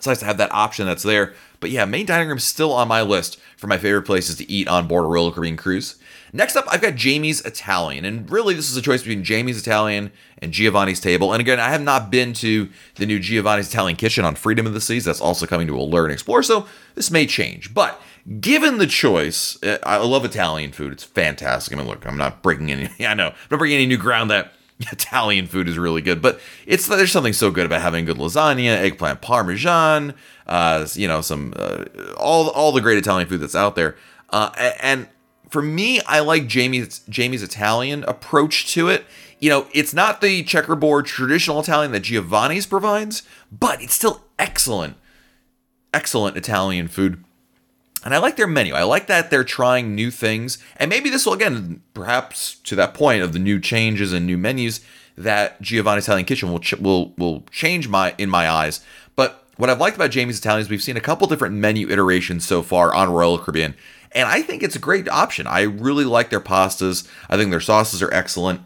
It's 0.00 0.06
nice 0.06 0.20
to 0.20 0.24
have 0.24 0.38
that 0.38 0.50
option 0.50 0.86
that's 0.86 1.02
there. 1.02 1.34
But 1.60 1.68
yeah, 1.68 1.84
main 1.84 2.06
dining 2.06 2.28
room 2.28 2.38
is 2.38 2.44
still 2.44 2.72
on 2.72 2.88
my 2.88 3.02
list 3.02 3.38
for 3.58 3.66
my 3.66 3.76
favorite 3.76 4.06
places 4.06 4.36
to 4.36 4.50
eat 4.50 4.66
on 4.66 4.88
board 4.88 5.04
a 5.04 5.08
Royal 5.08 5.30
Caribbean 5.30 5.58
cruise. 5.58 5.96
Next 6.32 6.56
up, 6.56 6.64
I've 6.70 6.80
got 6.80 6.94
Jamie's 6.94 7.42
Italian. 7.42 8.06
And 8.06 8.30
really, 8.30 8.54
this 8.54 8.70
is 8.70 8.78
a 8.78 8.80
choice 8.80 9.02
between 9.02 9.24
Jamie's 9.24 9.60
Italian 9.60 10.10
and 10.38 10.52
Giovanni's 10.52 11.00
Table. 11.00 11.34
And 11.34 11.40
again, 11.42 11.60
I 11.60 11.68
have 11.68 11.82
not 11.82 12.10
been 12.10 12.32
to 12.32 12.70
the 12.94 13.04
new 13.04 13.18
Giovanni's 13.18 13.68
Italian 13.68 13.98
Kitchen 13.98 14.24
on 14.24 14.36
Freedom 14.36 14.66
of 14.66 14.72
the 14.72 14.80
Seas. 14.80 15.04
That's 15.04 15.20
also 15.20 15.44
coming 15.44 15.66
to 15.66 15.76
Allure 15.76 16.04
and 16.04 16.12
Explore. 16.14 16.42
So 16.42 16.66
this 16.94 17.10
may 17.10 17.26
change. 17.26 17.74
But 17.74 18.00
given 18.40 18.78
the 18.78 18.86
choice, 18.86 19.58
eh, 19.62 19.76
I 19.82 19.98
love 19.98 20.24
Italian 20.24 20.72
food. 20.72 20.92
It's 20.92 21.04
fantastic. 21.04 21.74
I 21.74 21.76
mean, 21.76 21.86
look, 21.86 22.06
I'm 22.06 22.16
not 22.16 22.42
breaking 22.42 22.72
any, 22.72 22.88
I 23.06 23.12
know, 23.12 23.26
I'm 23.26 23.34
not 23.50 23.58
breaking 23.58 23.76
any 23.76 23.86
new 23.86 23.98
ground 23.98 24.30
that 24.30 24.54
Italian 24.92 25.46
food 25.46 25.68
is 25.68 25.78
really 25.78 26.00
good, 26.00 26.22
but 26.22 26.40
it's 26.66 26.86
there's 26.86 27.12
something 27.12 27.32
so 27.32 27.50
good 27.50 27.66
about 27.66 27.82
having 27.82 28.04
good 28.04 28.16
lasagna, 28.16 28.76
eggplant 28.76 29.20
parmesan, 29.20 30.14
uh, 30.46 30.86
you 30.94 31.06
know, 31.06 31.20
some 31.20 31.52
uh, 31.56 31.84
all 32.16 32.48
all 32.50 32.72
the 32.72 32.80
great 32.80 32.98
Italian 32.98 33.28
food 33.28 33.40
that's 33.40 33.54
out 33.54 33.76
there. 33.76 33.96
Uh, 34.30 34.50
and 34.80 35.08
for 35.50 35.60
me, 35.60 36.00
I 36.06 36.20
like 36.20 36.46
Jamie's 36.46 37.00
Jamie's 37.08 37.42
Italian 37.42 38.04
approach 38.04 38.72
to 38.74 38.88
it. 38.88 39.04
You 39.38 39.50
know, 39.50 39.66
it's 39.72 39.92
not 39.92 40.20
the 40.20 40.42
checkerboard 40.44 41.06
traditional 41.06 41.60
Italian 41.60 41.92
that 41.92 42.00
Giovanni's 42.00 42.66
provides, 42.66 43.22
but 43.50 43.82
it's 43.82 43.94
still 43.94 44.24
excellent, 44.38 44.96
excellent 45.92 46.36
Italian 46.36 46.88
food. 46.88 47.24
And 48.04 48.14
I 48.14 48.18
like 48.18 48.36
their 48.36 48.46
menu. 48.46 48.74
I 48.74 48.82
like 48.82 49.08
that 49.08 49.30
they're 49.30 49.44
trying 49.44 49.94
new 49.94 50.10
things. 50.10 50.58
And 50.76 50.88
maybe 50.88 51.10
this 51.10 51.26
will, 51.26 51.34
again, 51.34 51.82
perhaps 51.92 52.54
to 52.64 52.74
that 52.76 52.94
point 52.94 53.22
of 53.22 53.32
the 53.32 53.38
new 53.38 53.60
changes 53.60 54.12
and 54.12 54.24
new 54.26 54.38
menus, 54.38 54.80
that 55.16 55.60
Giovanni's 55.60 56.04
Italian 56.04 56.24
Kitchen 56.24 56.50
will 56.50 56.60
ch- 56.60 56.74
will 56.74 57.12
will 57.18 57.44
change 57.50 57.88
my 57.88 58.14
in 58.16 58.30
my 58.30 58.48
eyes. 58.48 58.80
But 59.16 59.44
what 59.56 59.68
I've 59.68 59.80
liked 59.80 59.96
about 59.96 60.10
Jamie's 60.10 60.38
Italian 60.38 60.62
is 60.62 60.70
we've 60.70 60.82
seen 60.82 60.96
a 60.96 61.00
couple 61.00 61.26
different 61.26 61.56
menu 61.56 61.90
iterations 61.90 62.46
so 62.46 62.62
far 62.62 62.94
on 62.94 63.12
Royal 63.12 63.38
Caribbean, 63.38 63.74
and 64.12 64.26
I 64.26 64.40
think 64.40 64.62
it's 64.62 64.76
a 64.76 64.80
great 64.80 65.08
option. 65.08 65.46
I 65.46 65.62
really 65.62 66.04
like 66.04 66.30
their 66.30 66.40
pastas. 66.40 67.06
I 67.28 67.36
think 67.36 67.50
their 67.50 67.60
sauces 67.60 68.00
are 68.02 68.12
excellent. 68.14 68.62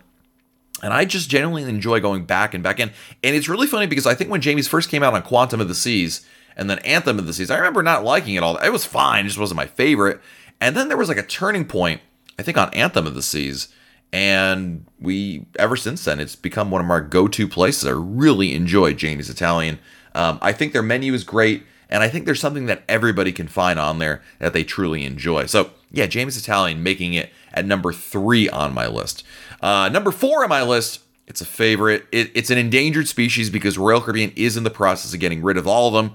And 0.82 0.92
I 0.92 1.04
just 1.06 1.30
genuinely 1.30 1.68
enjoy 1.68 2.00
going 2.00 2.26
back 2.26 2.52
and 2.52 2.62
back 2.62 2.78
in. 2.78 2.90
And 3.22 3.34
it's 3.34 3.48
really 3.48 3.66
funny 3.66 3.86
because 3.86 4.06
I 4.06 4.14
think 4.14 4.28
when 4.28 4.42
Jamie's 4.42 4.68
first 4.68 4.90
came 4.90 5.02
out 5.02 5.14
on 5.14 5.22
Quantum 5.22 5.60
of 5.60 5.68
the 5.68 5.74
Seas 5.74 6.26
and 6.56 6.68
then 6.68 6.78
Anthem 6.80 7.18
of 7.18 7.26
the 7.26 7.32
Seas, 7.32 7.50
I 7.50 7.56
remember 7.56 7.82
not 7.82 8.04
liking 8.04 8.34
it 8.34 8.42
all. 8.42 8.56
It 8.56 8.70
was 8.70 8.84
fine, 8.84 9.24
it 9.24 9.28
just 9.28 9.38
wasn't 9.38 9.56
my 9.56 9.66
favorite. 9.66 10.20
And 10.60 10.76
then 10.76 10.88
there 10.88 10.96
was 10.96 11.08
like 11.08 11.18
a 11.18 11.22
turning 11.22 11.64
point, 11.64 12.00
I 12.38 12.42
think 12.42 12.56
on 12.56 12.72
Anthem 12.74 13.06
of 13.06 13.14
the 13.14 13.22
Seas. 13.22 13.68
And 14.12 14.86
we, 15.00 15.46
ever 15.58 15.76
since 15.76 16.04
then, 16.04 16.20
it's 16.20 16.36
become 16.36 16.70
one 16.70 16.84
of 16.84 16.90
our 16.90 17.00
go 17.00 17.26
to 17.26 17.48
places. 17.48 17.84
I 17.84 17.90
really 17.90 18.54
enjoy 18.54 18.94
Jamie's 18.94 19.28
Italian. 19.28 19.80
Um, 20.14 20.38
I 20.40 20.52
think 20.52 20.72
their 20.72 20.82
menu 20.82 21.12
is 21.14 21.24
great. 21.24 21.64
And 21.90 22.02
I 22.02 22.08
think 22.08 22.24
there's 22.24 22.40
something 22.40 22.66
that 22.66 22.82
everybody 22.88 23.32
can 23.32 23.48
find 23.48 23.78
on 23.78 23.98
there 23.98 24.22
that 24.38 24.52
they 24.52 24.64
truly 24.64 25.04
enjoy. 25.04 25.46
So, 25.46 25.70
yeah, 25.90 26.06
Jamie's 26.06 26.36
Italian 26.36 26.82
making 26.82 27.14
it 27.14 27.30
at 27.52 27.66
number 27.66 27.92
three 27.92 28.48
on 28.48 28.72
my 28.72 28.86
list. 28.86 29.24
Uh, 29.60 29.88
number 29.88 30.10
four 30.10 30.42
on 30.42 30.48
my 30.48 30.62
list, 30.62 31.00
it's 31.26 31.40
a 31.40 31.44
favorite. 31.44 32.06
It, 32.12 32.30
it's 32.34 32.50
an 32.50 32.58
endangered 32.58 33.08
species 33.08 33.50
because 33.50 33.78
Royal 33.78 34.00
Caribbean 34.00 34.32
is 34.36 34.56
in 34.56 34.64
the 34.64 34.70
process 34.70 35.14
of 35.14 35.20
getting 35.20 35.42
rid 35.42 35.56
of 35.56 35.66
all 35.66 35.88
of 35.88 35.94
them. 35.94 36.14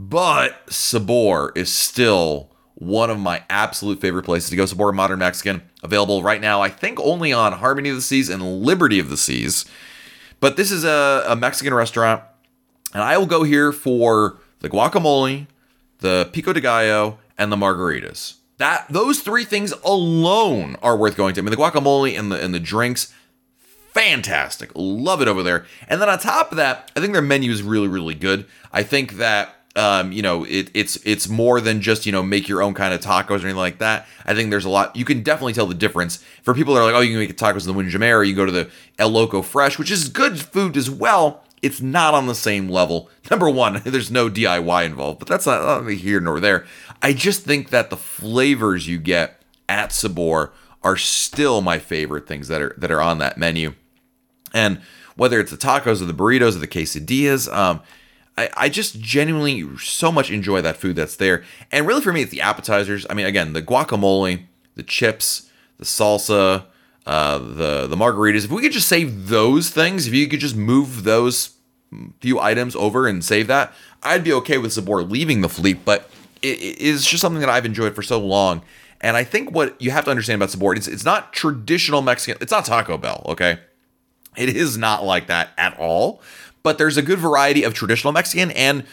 But 0.00 0.72
Sabor 0.72 1.50
is 1.56 1.74
still 1.74 2.50
one 2.76 3.10
of 3.10 3.18
my 3.18 3.42
absolute 3.50 4.00
favorite 4.00 4.22
places 4.22 4.48
to 4.50 4.54
go. 4.54 4.64
Sabor 4.64 4.92
Modern 4.92 5.18
Mexican, 5.18 5.60
available 5.82 6.22
right 6.22 6.40
now, 6.40 6.60
I 6.60 6.68
think 6.68 7.00
only 7.00 7.32
on 7.32 7.52
Harmony 7.54 7.88
of 7.88 7.96
the 7.96 8.02
Seas 8.02 8.28
and 8.28 8.62
Liberty 8.62 9.00
of 9.00 9.10
the 9.10 9.16
Seas. 9.16 9.64
But 10.38 10.56
this 10.56 10.70
is 10.70 10.84
a, 10.84 11.24
a 11.26 11.34
Mexican 11.34 11.74
restaurant, 11.74 12.22
and 12.94 13.02
I 13.02 13.18
will 13.18 13.26
go 13.26 13.42
here 13.42 13.72
for 13.72 14.38
the 14.60 14.70
guacamole, 14.70 15.48
the 15.98 16.30
pico 16.32 16.52
de 16.52 16.60
gallo, 16.60 17.18
and 17.36 17.50
the 17.50 17.56
margaritas. 17.56 18.36
That 18.58 18.86
those 18.88 19.18
three 19.18 19.44
things 19.44 19.72
alone 19.84 20.76
are 20.80 20.96
worth 20.96 21.16
going 21.16 21.34
to. 21.34 21.40
I 21.40 21.42
mean, 21.42 21.50
the 21.50 21.56
guacamole 21.56 22.16
and 22.16 22.30
the 22.30 22.40
and 22.40 22.54
the 22.54 22.60
drinks, 22.60 23.12
fantastic. 23.92 24.70
Love 24.76 25.20
it 25.22 25.26
over 25.26 25.42
there. 25.42 25.66
And 25.88 26.00
then 26.00 26.08
on 26.08 26.20
top 26.20 26.52
of 26.52 26.56
that, 26.56 26.92
I 26.94 27.00
think 27.00 27.14
their 27.14 27.20
menu 27.22 27.50
is 27.50 27.64
really 27.64 27.88
really 27.88 28.14
good. 28.14 28.46
I 28.72 28.84
think 28.84 29.14
that 29.14 29.56
um, 29.78 30.12
you 30.12 30.22
know, 30.22 30.44
it, 30.44 30.70
it's 30.74 30.96
it's 31.04 31.28
more 31.28 31.60
than 31.60 31.80
just 31.80 32.04
you 32.04 32.12
know 32.12 32.22
make 32.22 32.48
your 32.48 32.62
own 32.62 32.74
kind 32.74 32.92
of 32.92 33.00
tacos 33.00 33.30
or 33.30 33.34
anything 33.34 33.56
like 33.56 33.78
that. 33.78 34.06
I 34.26 34.34
think 34.34 34.50
there's 34.50 34.64
a 34.64 34.70
lot 34.70 34.94
you 34.96 35.04
can 35.04 35.22
definitely 35.22 35.52
tell 35.52 35.66
the 35.66 35.74
difference 35.74 36.16
for 36.42 36.52
people 36.54 36.74
that 36.74 36.80
are 36.80 36.84
like, 36.84 36.94
oh, 36.94 37.00
you 37.00 37.12
can 37.12 37.20
make 37.20 37.36
tacos 37.36 37.66
in 37.66 37.66
the 37.68 37.72
Windjammer, 37.72 38.22
you 38.24 38.34
go 38.34 38.44
to 38.44 38.52
the 38.52 38.70
El 38.98 39.10
Loco 39.10 39.42
Fresh, 39.42 39.78
which 39.78 39.90
is 39.90 40.08
good 40.08 40.40
food 40.40 40.76
as 40.76 40.90
well 40.90 41.44
it's 41.62 41.80
not 41.80 42.14
on 42.14 42.26
the 42.26 42.34
same 42.34 42.68
level. 42.68 43.10
Number 43.30 43.50
one, 43.50 43.82
there's 43.84 44.10
no 44.10 44.28
DIY 44.28 44.84
involved, 44.84 45.18
but 45.18 45.28
that's 45.28 45.46
not, 45.46 45.84
not 45.84 45.90
here 45.90 46.20
nor 46.20 46.40
there. 46.40 46.66
I 47.02 47.12
just 47.12 47.42
think 47.42 47.70
that 47.70 47.90
the 47.90 47.96
flavors 47.96 48.88
you 48.88 48.98
get 48.98 49.42
at 49.68 49.92
Sabor 49.92 50.52
are 50.82 50.96
still 50.96 51.60
my 51.60 51.78
favorite 51.78 52.26
things 52.26 52.48
that 52.48 52.62
are 52.62 52.74
that 52.78 52.90
are 52.90 53.00
on 53.00 53.18
that 53.18 53.38
menu. 53.38 53.74
And 54.54 54.80
whether 55.16 55.40
it's 55.40 55.50
the 55.50 55.56
tacos 55.56 56.00
or 56.00 56.04
the 56.04 56.14
burritos 56.14 56.54
or 56.54 56.60
the 56.60 56.68
quesadillas, 56.68 57.52
um, 57.52 57.80
I, 58.38 58.50
I 58.56 58.68
just 58.68 59.00
genuinely 59.00 59.76
so 59.78 60.12
much 60.12 60.30
enjoy 60.30 60.60
that 60.62 60.76
food 60.76 60.94
that's 60.94 61.16
there. 61.16 61.42
And 61.72 61.88
really 61.88 62.02
for 62.02 62.12
me, 62.12 62.22
it's 62.22 62.30
the 62.30 62.40
appetizers. 62.40 63.04
I 63.10 63.14
mean, 63.14 63.26
again, 63.26 63.52
the 63.52 63.62
guacamole, 63.62 64.44
the 64.76 64.84
chips, 64.84 65.50
the 65.78 65.84
salsa, 65.84 66.66
uh, 67.04 67.38
the 67.38 67.88
the 67.88 67.96
margaritas. 67.96 68.44
If 68.44 68.50
we 68.52 68.62
could 68.62 68.72
just 68.72 68.88
save 68.88 69.28
those 69.28 69.70
things, 69.70 70.06
if 70.06 70.14
you 70.14 70.28
could 70.28 70.38
just 70.38 70.54
move 70.54 71.02
those 71.02 71.56
few 72.20 72.38
items 72.38 72.76
over 72.76 73.08
and 73.08 73.24
save 73.24 73.48
that, 73.48 73.72
I'd 74.04 74.22
be 74.22 74.32
okay 74.34 74.58
with 74.58 74.72
Sabor 74.72 75.02
leaving 75.02 75.40
the 75.40 75.48
fleet. 75.48 75.84
But 75.84 76.08
it 76.40 76.60
is 76.60 77.04
just 77.04 77.20
something 77.20 77.40
that 77.40 77.50
I've 77.50 77.66
enjoyed 77.66 77.96
for 77.96 78.02
so 78.02 78.20
long. 78.20 78.62
And 79.00 79.16
I 79.16 79.24
think 79.24 79.50
what 79.50 79.80
you 79.80 79.90
have 79.90 80.04
to 80.04 80.10
understand 80.10 80.40
about 80.40 80.50
Sabor, 80.50 80.74
it's, 80.74 80.86
it's 80.86 81.04
not 81.04 81.32
traditional 81.32 82.02
Mexican. 82.02 82.40
It's 82.40 82.52
not 82.52 82.64
Taco 82.64 82.98
Bell, 82.98 83.22
okay? 83.26 83.58
It 84.36 84.50
is 84.50 84.76
not 84.76 85.04
like 85.04 85.26
that 85.26 85.50
at 85.58 85.76
all. 85.78 86.20
But 86.68 86.76
there's 86.76 86.98
a 86.98 87.02
good 87.02 87.18
variety 87.18 87.62
of 87.62 87.72
traditional 87.72 88.12
Mexican 88.12 88.50
and 88.50 88.84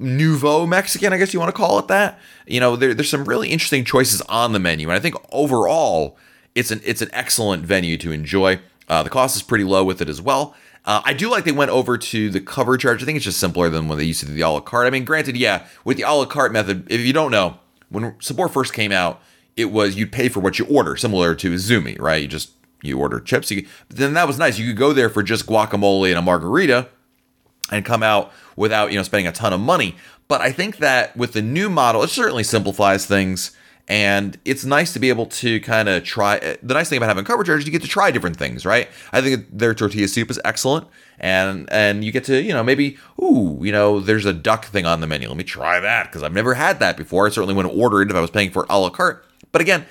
nouveau 0.00 0.66
Mexican, 0.66 1.12
I 1.12 1.16
guess 1.16 1.32
you 1.32 1.38
want 1.38 1.54
to 1.54 1.56
call 1.56 1.78
it 1.78 1.86
that. 1.86 2.18
You 2.44 2.58
know, 2.58 2.74
there, 2.74 2.92
there's 2.92 3.08
some 3.08 3.24
really 3.24 3.50
interesting 3.50 3.84
choices 3.84 4.20
on 4.22 4.52
the 4.52 4.58
menu, 4.58 4.88
and 4.88 4.96
I 4.96 4.98
think 4.98 5.14
overall, 5.30 6.18
it's 6.56 6.72
an 6.72 6.80
it's 6.84 7.02
an 7.02 7.08
excellent 7.12 7.64
venue 7.64 7.96
to 7.98 8.10
enjoy. 8.10 8.58
Uh, 8.88 9.04
the 9.04 9.10
cost 9.10 9.36
is 9.36 9.44
pretty 9.44 9.62
low 9.62 9.84
with 9.84 10.02
it 10.02 10.08
as 10.08 10.20
well. 10.20 10.56
Uh, 10.84 11.02
I 11.04 11.12
do 11.12 11.30
like 11.30 11.44
they 11.44 11.52
went 11.52 11.70
over 11.70 11.96
to 11.96 12.30
the 12.30 12.40
cover 12.40 12.76
charge. 12.76 13.00
I 13.00 13.06
think 13.06 13.14
it's 13.14 13.26
just 13.26 13.38
simpler 13.38 13.70
than 13.70 13.86
when 13.86 13.96
they 13.96 14.02
used 14.06 14.18
to 14.18 14.26
do 14.26 14.32
the 14.32 14.40
a 14.40 14.48
la 14.48 14.58
carte. 14.58 14.88
I 14.88 14.90
mean, 14.90 15.04
granted, 15.04 15.36
yeah, 15.36 15.68
with 15.84 15.98
the 15.98 16.02
a 16.02 16.10
la 16.10 16.24
carte 16.24 16.50
method, 16.50 16.90
if 16.90 17.00
you 17.00 17.12
don't 17.12 17.30
know, 17.30 17.60
when 17.90 18.16
Sabor 18.18 18.48
first 18.48 18.72
came 18.72 18.90
out, 18.90 19.22
it 19.56 19.66
was 19.66 19.94
you'd 19.94 20.10
pay 20.10 20.28
for 20.28 20.40
what 20.40 20.58
you 20.58 20.64
order, 20.64 20.96
similar 20.96 21.36
to 21.36 21.54
Izumi, 21.54 21.96
right? 22.00 22.22
You 22.22 22.26
just 22.26 22.50
you 22.82 22.98
order 22.98 23.20
chips. 23.20 23.52
You, 23.52 23.68
then 23.88 24.14
that 24.14 24.26
was 24.26 24.36
nice. 24.36 24.58
You 24.58 24.66
could 24.66 24.78
go 24.78 24.92
there 24.92 25.08
for 25.08 25.22
just 25.22 25.46
guacamole 25.46 26.08
and 26.08 26.18
a 26.18 26.22
margarita, 26.22 26.88
and 27.70 27.84
come 27.84 28.02
out 28.02 28.32
without 28.56 28.92
you 28.92 28.98
know 28.98 29.02
spending 29.02 29.26
a 29.26 29.32
ton 29.32 29.52
of 29.52 29.60
money. 29.60 29.96
But 30.28 30.40
I 30.40 30.52
think 30.52 30.76
that 30.76 31.16
with 31.16 31.32
the 31.32 31.42
new 31.42 31.68
model, 31.68 32.02
it 32.02 32.08
certainly 32.08 32.44
simplifies 32.44 33.06
things. 33.06 33.56
And 33.88 34.38
it's 34.44 34.64
nice 34.64 34.92
to 34.92 35.00
be 35.00 35.08
able 35.08 35.26
to 35.26 35.58
kind 35.58 35.88
of 35.88 36.04
try. 36.04 36.38
The 36.62 36.74
nice 36.74 36.88
thing 36.88 36.98
about 36.98 37.08
having 37.08 37.24
cover 37.24 37.42
charge 37.42 37.62
is 37.62 37.66
you 37.66 37.72
get 37.72 37.82
to 37.82 37.88
try 37.88 38.12
different 38.12 38.36
things, 38.36 38.64
right? 38.64 38.88
I 39.12 39.20
think 39.20 39.46
their 39.50 39.74
tortilla 39.74 40.06
soup 40.06 40.30
is 40.30 40.40
excellent, 40.44 40.86
and 41.18 41.68
and 41.72 42.04
you 42.04 42.12
get 42.12 42.22
to 42.24 42.40
you 42.40 42.52
know 42.52 42.62
maybe 42.62 42.98
ooh 43.20 43.58
you 43.60 43.72
know 43.72 43.98
there's 43.98 44.26
a 44.26 44.32
duck 44.32 44.66
thing 44.66 44.86
on 44.86 45.00
the 45.00 45.08
menu. 45.08 45.26
Let 45.26 45.36
me 45.36 45.42
try 45.42 45.80
that 45.80 46.06
because 46.06 46.22
I've 46.22 46.32
never 46.32 46.54
had 46.54 46.78
that 46.78 46.96
before. 46.96 47.26
I 47.26 47.30
certainly 47.30 47.54
wouldn't 47.54 47.76
order 47.76 48.00
it 48.00 48.10
if 48.10 48.16
I 48.16 48.20
was 48.20 48.30
paying 48.30 48.52
for 48.52 48.64
a 48.70 48.78
la 48.78 48.90
carte. 48.90 49.24
But 49.50 49.60
again, 49.60 49.86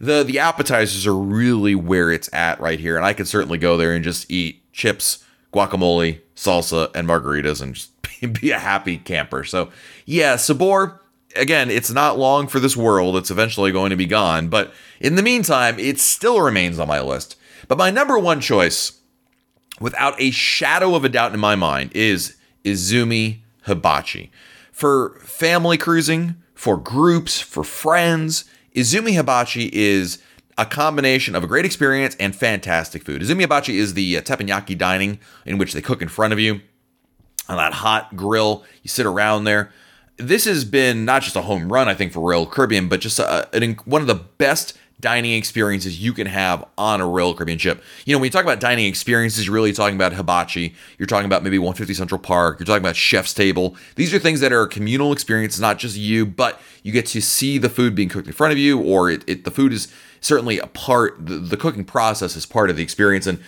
the 0.00 0.24
the 0.24 0.38
appetizers 0.38 1.06
are 1.06 1.14
really 1.14 1.74
where 1.74 2.10
it's 2.10 2.32
at 2.32 2.58
right 2.58 2.80
here, 2.80 2.96
and 2.96 3.04
I 3.04 3.12
could 3.12 3.28
certainly 3.28 3.58
go 3.58 3.76
there 3.76 3.94
and 3.94 4.02
just 4.02 4.30
eat 4.30 4.62
chips, 4.72 5.24
guacamole, 5.52 6.20
salsa, 6.34 6.90
and 6.94 7.08
margaritas, 7.08 7.60
and 7.60 7.74
just 7.74 7.90
be 8.40 8.50
a 8.50 8.58
happy 8.58 8.98
camper. 8.98 9.44
So 9.44 9.70
yeah, 10.06 10.36
Sabor. 10.36 10.98
Again, 11.34 11.70
it's 11.70 11.90
not 11.90 12.18
long 12.18 12.46
for 12.46 12.60
this 12.60 12.76
world. 12.76 13.16
It's 13.16 13.30
eventually 13.30 13.72
going 13.72 13.88
to 13.88 13.96
be 13.96 14.04
gone. 14.04 14.48
But 14.48 14.74
in 15.00 15.14
the 15.14 15.22
meantime, 15.22 15.78
it 15.78 15.98
still 15.98 16.42
remains 16.42 16.78
on 16.78 16.88
my 16.88 17.00
list. 17.00 17.36
But 17.68 17.78
my 17.78 17.90
number 17.90 18.18
one 18.18 18.42
choice, 18.42 19.00
without 19.80 20.20
a 20.20 20.30
shadow 20.30 20.94
of 20.94 21.06
a 21.06 21.08
doubt 21.08 21.32
in 21.32 21.40
my 21.40 21.54
mind, 21.54 21.90
is 21.94 22.36
Izumi 22.66 23.38
Hibachi. 23.62 24.30
For 24.72 25.18
family 25.20 25.78
cruising, 25.78 26.36
for 26.54 26.76
groups, 26.76 27.40
for 27.40 27.64
friends, 27.64 28.44
Izumi 28.74 29.12
Hibachi 29.12 29.70
is 29.72 30.22
a 30.58 30.66
combination 30.66 31.34
of 31.34 31.42
a 31.42 31.46
great 31.46 31.64
experience 31.64 32.16
and 32.20 32.34
fantastic 32.36 33.04
food. 33.04 33.22
Izumi 33.22 33.42
Hibachi 33.42 33.78
is 33.78 33.94
the 33.94 34.18
uh, 34.18 34.20
teppanyaki 34.20 34.76
dining 34.76 35.18
in 35.46 35.58
which 35.58 35.72
they 35.72 35.80
cook 35.80 36.02
in 36.02 36.08
front 36.08 36.32
of 36.32 36.38
you 36.38 36.60
on 37.48 37.56
that 37.56 37.72
hot 37.72 38.16
grill. 38.16 38.64
You 38.82 38.88
sit 38.88 39.06
around 39.06 39.44
there. 39.44 39.72
This 40.18 40.44
has 40.44 40.64
been 40.64 41.04
not 41.04 41.22
just 41.22 41.36
a 41.36 41.42
home 41.42 41.72
run, 41.72 41.88
I 41.88 41.94
think, 41.94 42.12
for 42.12 42.20
Royal 42.20 42.46
Caribbean, 42.46 42.88
but 42.88 43.00
just 43.00 43.18
a, 43.18 43.48
an, 43.54 43.76
one 43.84 44.02
of 44.02 44.06
the 44.06 44.14
best 44.14 44.78
dining 45.02 45.32
experiences 45.32 46.00
you 46.00 46.14
can 46.14 46.28
have 46.28 46.64
on 46.78 47.00
a 47.00 47.06
Royal 47.06 47.34
Caribbean 47.34 47.58
ship. 47.58 47.82
You 48.06 48.14
know, 48.14 48.20
when 48.20 48.26
you 48.26 48.30
talk 48.30 48.44
about 48.44 48.60
dining 48.60 48.86
experiences, 48.86 49.44
you're 49.44 49.54
really 49.54 49.72
talking 49.72 49.96
about 49.96 50.14
hibachi. 50.14 50.74
You're 50.96 51.06
talking 51.06 51.26
about 51.26 51.42
maybe 51.42 51.58
150 51.58 51.92
Central 51.92 52.20
Park. 52.20 52.58
You're 52.58 52.66
talking 52.66 52.82
about 52.82 52.96
Chef's 52.96 53.34
Table. 53.34 53.76
These 53.96 54.14
are 54.14 54.18
things 54.18 54.40
that 54.40 54.52
are 54.52 54.62
a 54.62 54.68
communal 54.68 55.12
experiences, 55.12 55.60
not 55.60 55.78
just 55.78 55.96
you, 55.96 56.24
but 56.24 56.60
you 56.84 56.92
get 56.92 57.04
to 57.06 57.20
see 57.20 57.58
the 57.58 57.68
food 57.68 57.94
being 57.94 58.08
cooked 58.08 58.28
in 58.28 58.32
front 58.32 58.52
of 58.52 58.58
you, 58.58 58.80
or 58.80 59.10
it, 59.10 59.28
it 59.28 59.44
the 59.44 59.50
food 59.50 59.72
is 59.72 59.92
certainly 60.20 60.58
a 60.58 60.68
part. 60.68 61.26
The, 61.26 61.34
the, 61.36 61.56
cooking 61.56 61.84
process 61.84 62.36
is 62.36 62.46
part 62.46 62.70
of 62.70 62.76
the 62.76 62.82
experience, 62.82 63.26
and 63.26 63.40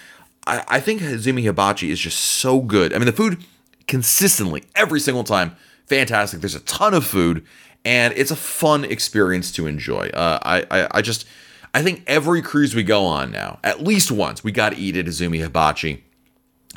I, 0.47 0.65
I 0.67 0.81
think 0.81 1.01
Izumi 1.01 1.45
Hibachi 1.45 1.91
is 1.91 2.01
just 2.01 2.19
so 2.19 2.61
good. 2.61 2.93
I 2.93 2.99
mean, 2.99 3.07
the 3.07 3.13
food 3.13 3.45
consistently 3.87 4.65
every 4.75 4.99
single 4.99 5.25
time, 5.25 5.55
fantastic. 5.87 6.41
There's 6.41 6.57
a 6.57 6.61
ton 6.61 6.95
of 6.95 7.07
food, 7.07 7.47
and 7.85 8.13
it's 8.17 8.33
a 8.33 8.37
fun 8.37 8.85
experience 8.85 9.53
to 9.53 9.69
enjoy. 9.69 10.09
Uh, 10.09 10.41
I, 10.43 10.67
I 10.71 10.89
I 10.91 11.01
just 11.01 11.27
I 11.75 11.83
think 11.83 12.05
every 12.07 12.41
cruise 12.41 12.73
we 12.73 12.85
go 12.85 13.05
on 13.05 13.33
now, 13.33 13.59
at 13.65 13.83
least 13.83 14.13
once, 14.13 14.45
we 14.45 14.53
got 14.53 14.71
to 14.71 14.79
eat 14.79 14.97
at 14.97 15.07
Izumi 15.07 15.41
Hibachi. 15.41 16.05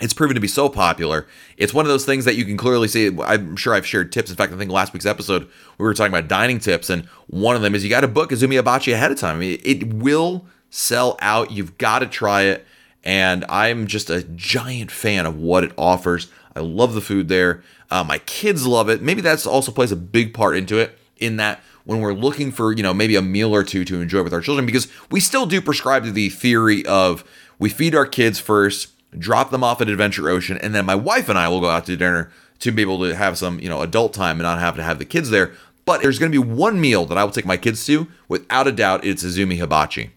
It's 0.01 0.13
proven 0.13 0.33
to 0.33 0.41
be 0.41 0.47
so 0.47 0.69
popular. 0.69 1.27
It's 1.55 1.73
one 1.73 1.85
of 1.85 1.89
those 1.89 2.05
things 2.05 2.25
that 2.25 2.35
you 2.35 2.45
can 2.45 2.57
clearly 2.57 2.87
see. 2.87 3.15
I'm 3.21 3.55
sure 3.55 3.75
I've 3.75 3.85
shared 3.85 4.11
tips. 4.11 4.31
In 4.31 4.35
fact, 4.35 4.51
I 4.51 4.57
think 4.57 4.71
last 4.71 4.93
week's 4.93 5.05
episode 5.05 5.47
we 5.77 5.85
were 5.85 5.93
talking 5.93 6.11
about 6.11 6.27
dining 6.27 6.59
tips, 6.59 6.89
and 6.89 7.05
one 7.27 7.55
of 7.55 7.61
them 7.61 7.75
is 7.75 7.83
you 7.83 7.91
got 7.91 8.01
to 8.01 8.07
book 8.07 8.31
Izumi 8.31 8.55
Hibachi 8.55 8.91
ahead 8.91 9.11
of 9.11 9.19
time. 9.19 9.35
I 9.35 9.39
mean, 9.39 9.61
it 9.63 9.93
will 9.93 10.47
sell 10.71 11.15
out. 11.21 11.51
You've 11.51 11.77
got 11.77 11.99
to 11.99 12.07
try 12.07 12.43
it, 12.43 12.65
and 13.03 13.45
I'm 13.49 13.85
just 13.85 14.09
a 14.09 14.23
giant 14.23 14.89
fan 14.89 15.27
of 15.27 15.37
what 15.37 15.63
it 15.63 15.73
offers. 15.77 16.31
I 16.55 16.61
love 16.61 16.95
the 16.95 17.01
food 17.01 17.27
there. 17.27 17.63
Uh, 17.91 18.03
my 18.03 18.17
kids 18.19 18.65
love 18.65 18.89
it. 18.89 19.03
Maybe 19.03 19.21
that's 19.21 19.45
also 19.45 19.71
plays 19.71 19.91
a 19.91 19.95
big 19.95 20.33
part 20.33 20.57
into 20.57 20.79
it. 20.79 20.97
In 21.17 21.37
that 21.37 21.61
when 21.87 22.01
we're 22.01 22.13
looking 22.13 22.51
for, 22.51 22.73
you 22.73 22.83
know, 22.83 22.93
maybe 22.93 23.15
a 23.15 23.21
meal 23.21 23.55
or 23.55 23.63
two 23.63 23.85
to 23.85 24.01
enjoy 24.01 24.21
with 24.21 24.33
our 24.33 24.41
children 24.41 24.65
because 24.65 24.89
we 25.09 25.21
still 25.21 25.45
do 25.45 25.61
prescribe 25.61 26.03
to 26.03 26.11
the 26.11 26.27
theory 26.29 26.85
of 26.85 27.23
we 27.59 27.69
feed 27.69 27.95
our 27.95 28.05
kids 28.05 28.39
first, 28.39 28.89
drop 29.17 29.51
them 29.51 29.63
off 29.63 29.79
at 29.79 29.87
Adventure 29.87 30.29
Ocean, 30.29 30.57
and 30.57 30.75
then 30.75 30.85
my 30.85 30.95
wife 30.95 31.29
and 31.29 31.39
I 31.39 31.47
will 31.47 31.61
go 31.61 31.69
out 31.69 31.85
to 31.85 31.95
dinner 31.95 32.29
to 32.59 32.71
be 32.73 32.81
able 32.81 32.99
to 32.99 33.15
have 33.15 33.37
some, 33.37 33.61
you 33.61 33.69
know, 33.69 33.81
adult 33.81 34.13
time 34.13 34.35
and 34.35 34.43
not 34.43 34.59
have 34.59 34.75
to 34.75 34.83
have 34.83 34.99
the 34.99 35.05
kids 35.05 35.29
there. 35.29 35.53
But 35.85 36.01
there's 36.01 36.19
going 36.19 36.29
to 36.29 36.41
be 36.43 36.45
one 36.45 36.81
meal 36.81 37.05
that 37.05 37.17
I 37.17 37.23
will 37.23 37.31
take 37.31 37.45
my 37.45 37.55
kids 37.55 37.85
to, 37.85 38.09
without 38.27 38.67
a 38.67 38.73
doubt, 38.73 39.05
it's 39.05 39.23
Izumi 39.23 39.55
Hibachi. 39.55 40.11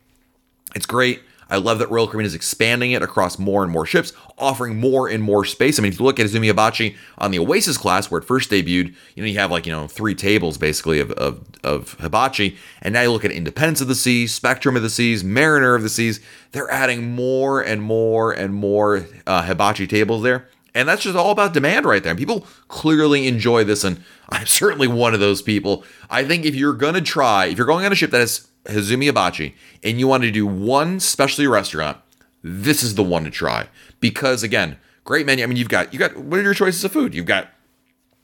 It's 0.74 0.86
great. 0.86 1.22
I 1.50 1.56
love 1.56 1.80
that 1.80 1.90
Royal 1.90 2.06
Caribbean 2.06 2.26
is 2.26 2.34
expanding 2.34 2.92
it 2.92 3.02
across 3.02 3.38
more 3.38 3.62
and 3.62 3.72
more 3.72 3.84
ships, 3.84 4.12
offering 4.38 4.78
more 4.78 5.08
and 5.08 5.22
more 5.22 5.44
space. 5.44 5.78
I 5.78 5.82
mean, 5.82 5.92
if 5.92 5.98
you 5.98 6.06
look 6.06 6.20
at 6.20 6.26
Izumi 6.26 6.46
Hibachi 6.46 6.96
on 7.18 7.32
the 7.32 7.38
Oasis 7.40 7.76
class 7.76 8.10
where 8.10 8.20
it 8.20 8.24
first 8.24 8.50
debuted, 8.50 8.94
you 9.14 9.22
know, 9.22 9.26
you 9.26 9.38
have 9.38 9.50
like, 9.50 9.66
you 9.66 9.72
know, 9.72 9.88
three 9.88 10.14
tables 10.14 10.56
basically 10.56 11.00
of, 11.00 11.10
of, 11.12 11.44
of 11.64 11.94
Hibachi. 11.94 12.56
And 12.82 12.94
now 12.94 13.02
you 13.02 13.10
look 13.10 13.24
at 13.24 13.32
Independence 13.32 13.80
of 13.80 13.88
the 13.88 13.94
Seas, 13.94 14.32
Spectrum 14.32 14.76
of 14.76 14.82
the 14.82 14.90
Seas, 14.90 15.24
Mariner 15.24 15.74
of 15.74 15.82
the 15.82 15.88
Seas. 15.88 16.20
They're 16.52 16.70
adding 16.70 17.14
more 17.14 17.60
and 17.60 17.82
more 17.82 18.32
and 18.32 18.54
more 18.54 19.06
uh, 19.26 19.42
Hibachi 19.42 19.86
tables 19.86 20.22
there. 20.22 20.48
And 20.74 20.88
that's 20.88 21.02
just 21.02 21.16
all 21.16 21.32
about 21.32 21.52
demand 21.52 21.84
right 21.84 22.02
there. 22.02 22.14
People 22.14 22.46
clearly 22.68 23.26
enjoy 23.26 23.64
this, 23.64 23.82
and 23.82 24.02
I'm 24.28 24.46
certainly 24.46 24.86
one 24.86 25.14
of 25.14 25.20
those 25.20 25.42
people. 25.42 25.84
I 26.08 26.24
think 26.24 26.44
if 26.44 26.54
you're 26.54 26.74
going 26.74 26.94
to 26.94 27.00
try, 27.00 27.46
if 27.46 27.58
you're 27.58 27.66
going 27.66 27.84
on 27.84 27.92
a 27.92 27.96
ship 27.96 28.12
that 28.12 28.20
has 28.20 28.48
Izumi 28.64 29.04
Hibachi 29.04 29.54
and 29.82 29.98
you 29.98 30.06
want 30.06 30.22
to 30.22 30.30
do 30.30 30.46
one 30.46 31.00
specialty 31.00 31.46
restaurant, 31.46 31.98
this 32.42 32.82
is 32.82 32.94
the 32.94 33.02
one 33.02 33.24
to 33.24 33.30
try. 33.30 33.68
Because 34.00 34.42
again, 34.42 34.76
great 35.04 35.26
menu. 35.26 35.44
I 35.44 35.46
mean, 35.46 35.56
you've 35.56 35.68
got 35.68 35.92
you 35.92 35.98
got 35.98 36.16
what 36.16 36.38
are 36.38 36.42
your 36.42 36.54
choices 36.54 36.84
of 36.84 36.92
food? 36.92 37.14
You've 37.14 37.26
got 37.26 37.48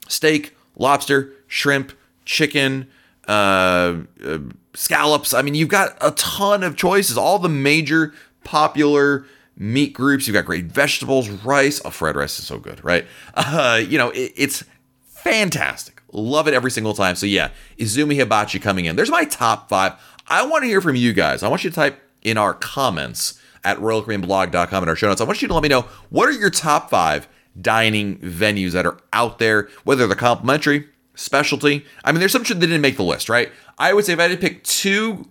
steak, 0.08 0.54
lobster, 0.76 1.32
shrimp, 1.46 1.92
chicken, 2.24 2.88
uh, 3.28 3.96
uh, 4.24 4.38
scallops. 4.74 5.34
I 5.34 5.42
mean, 5.42 5.54
you've 5.54 5.68
got 5.68 5.96
a 6.00 6.12
ton 6.12 6.62
of 6.62 6.76
choices. 6.76 7.18
All 7.18 7.38
the 7.38 7.48
major 7.48 8.14
popular 8.44 9.26
meat 9.56 9.92
groups. 9.92 10.26
You've 10.26 10.34
got 10.34 10.44
great 10.44 10.66
vegetables, 10.66 11.28
rice. 11.28 11.80
Oh, 11.84 11.90
fried 11.90 12.16
rice 12.16 12.38
is 12.38 12.46
so 12.46 12.58
good, 12.58 12.84
right? 12.84 13.06
Uh, 13.36 13.80
you 13.86 13.98
know, 13.98 14.10
it, 14.10 14.32
it's 14.36 14.64
fantastic. 15.06 16.02
Love 16.12 16.48
it 16.48 16.54
every 16.54 16.70
single 16.70 16.94
time. 16.94 17.16
So 17.16 17.26
yeah, 17.26 17.50
Izumi 17.78 18.16
Hibachi 18.16 18.58
coming 18.58 18.84
in. 18.86 18.96
There's 18.96 19.10
my 19.10 19.24
top 19.24 19.68
five. 19.68 19.94
I 20.28 20.44
want 20.46 20.62
to 20.62 20.68
hear 20.68 20.80
from 20.80 20.96
you 20.96 21.12
guys. 21.12 21.42
I 21.42 21.48
want 21.48 21.64
you 21.64 21.70
to 21.70 21.76
type 21.76 22.00
in 22.22 22.36
our 22.36 22.54
comments 22.54 23.40
at 23.64 23.78
royalcaribbeanblog.com 23.78 24.82
in 24.82 24.88
our 24.88 24.96
show 24.96 25.08
notes. 25.08 25.20
I 25.20 25.24
want 25.24 25.42
you 25.42 25.48
to 25.48 25.54
let 25.54 25.62
me 25.62 25.68
know 25.68 25.82
what 26.10 26.28
are 26.28 26.32
your 26.32 26.50
top 26.50 26.90
five 26.90 27.28
dining 27.60 28.18
venues 28.18 28.72
that 28.72 28.86
are 28.86 28.98
out 29.12 29.38
there, 29.38 29.68
whether 29.84 30.06
they're 30.06 30.16
complimentary, 30.16 30.88
specialty. 31.14 31.84
I 32.04 32.12
mean, 32.12 32.20
there's 32.20 32.32
some 32.32 32.42
that 32.42 32.60
didn't 32.60 32.80
make 32.80 32.96
the 32.96 33.02
list, 33.02 33.28
right? 33.28 33.50
I 33.78 33.92
would 33.92 34.04
say 34.04 34.12
if 34.12 34.18
I 34.18 34.22
had 34.22 34.32
to 34.32 34.36
pick 34.36 34.62
two 34.64 35.28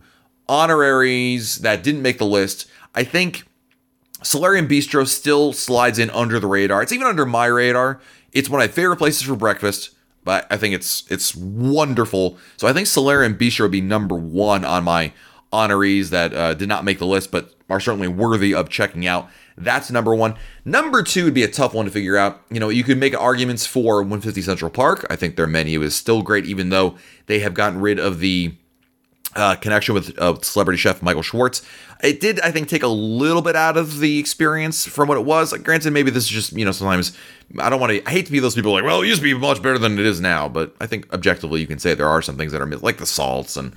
honoraries 0.48 1.60
that 1.60 1.84
didn't 1.84 2.02
make 2.02 2.18
the 2.18 2.26
list, 2.26 2.68
I 2.94 3.04
think 3.04 3.44
Solarium 4.24 4.68
Bistro 4.68 5.08
still 5.08 5.54
slides 5.54 6.00
in 6.00 6.10
under 6.10 6.40
the 6.40 6.48
radar. 6.48 6.82
It's 6.82 6.92
even 6.92 7.08
under 7.08 7.26
my 7.26 7.46
radar. 7.46 8.02
It's 8.32 8.50
one 8.50 8.62
of 8.62 8.70
my 8.70 8.74
favorite 8.74 8.98
places 8.98 9.22
for 9.22 9.36
breakfast, 9.36 9.92
but 10.26 10.46
I 10.52 10.58
think 10.58 10.76
it's 10.76 11.06
it's 11.10 11.34
wonderful. 11.34 12.38
So 12.58 12.68
I 12.68 12.74
think 12.74 12.88
Solarium 12.88 13.38
Bistro 13.38 13.62
would 13.62 13.72
be 13.72 13.80
number 13.80 14.16
one 14.16 14.66
on 14.66 14.84
my 14.84 15.14
honorees 15.54 16.10
that 16.10 16.34
uh, 16.34 16.54
did 16.54 16.68
not 16.68 16.84
make 16.84 17.00
the 17.00 17.06
list, 17.06 17.32
but 17.32 17.56
are 17.70 17.80
certainly 17.80 18.10
worthy 18.10 18.54
of 18.54 18.68
checking 18.68 19.08
out. 19.08 19.30
That's 19.58 19.90
number 19.90 20.14
one. 20.14 20.36
Number 20.66 21.02
two 21.02 21.26
would 21.26 21.34
be 21.34 21.44
a 21.44 21.48
tough 21.48 21.74
one 21.74 21.86
to 21.86 21.92
figure 21.92 22.18
out. 22.18 22.42
You 22.50 22.60
know, 22.60 22.68
you 22.70 22.84
could 22.84 22.98
make 22.98 23.18
arguments 23.18 23.66
for 23.66 24.02
150 24.02 24.42
Central 24.42 24.70
Park. 24.70 25.06
I 25.10 25.16
think 25.16 25.38
their 25.38 25.48
menu 25.48 25.82
is 25.82 25.96
still 25.96 26.22
great, 26.22 26.46
even 26.46 26.70
though 26.70 26.98
they 27.28 27.40
have 27.40 27.54
gotten 27.54 27.80
rid 27.80 27.98
of 27.98 28.20
the 28.20 28.56
uh, 29.36 29.56
connection 29.56 29.94
with 29.94 30.18
uh, 30.20 30.40
celebrity 30.42 30.78
chef 30.78 31.02
Michael 31.02 31.22
Schwartz. 31.22 31.62
It 32.04 32.20
did, 32.20 32.40
I 32.42 32.52
think, 32.52 32.68
take 32.68 32.84
a 32.84 32.88
little 32.88 33.42
bit 33.42 33.56
out 33.56 33.78
of 33.78 34.00
the 34.00 34.20
experience 34.20 34.86
from 34.86 35.08
what 35.08 35.18
it 35.18 35.26
was. 35.26 35.52
Like, 35.52 35.64
granted, 35.64 35.92
maybe 35.92 36.12
this 36.12 36.24
is 36.24 36.30
just, 36.30 36.54
you 36.54 36.66
know, 36.66 36.72
sometimes 36.72 37.18
I 37.60 37.70
don't 37.70 37.80
want 37.80 37.92
to, 37.94 38.08
I 38.08 38.12
hate 38.12 38.26
to 38.26 38.32
be 38.32 38.40
those 38.40 38.56
people 38.56 38.72
like, 38.72 38.84
well, 38.84 39.02
it 39.02 39.08
used 39.08 39.22
to 39.22 39.24
be 39.24 39.34
much 39.34 39.62
better 39.62 39.78
than 39.78 39.98
it 39.98 40.06
is 40.06 40.20
now. 40.20 40.48
But 40.50 40.76
I 40.80 40.88
think 40.88 41.12
objectively, 41.14 41.62
you 41.62 41.68
can 41.68 41.80
say 41.80 41.94
there 41.94 42.10
are 42.10 42.22
some 42.22 42.38
things 42.38 42.52
that 42.52 42.62
are 42.62 42.68
like 42.68 42.98
the 42.98 43.06
salts 43.06 43.58
and 43.58 43.74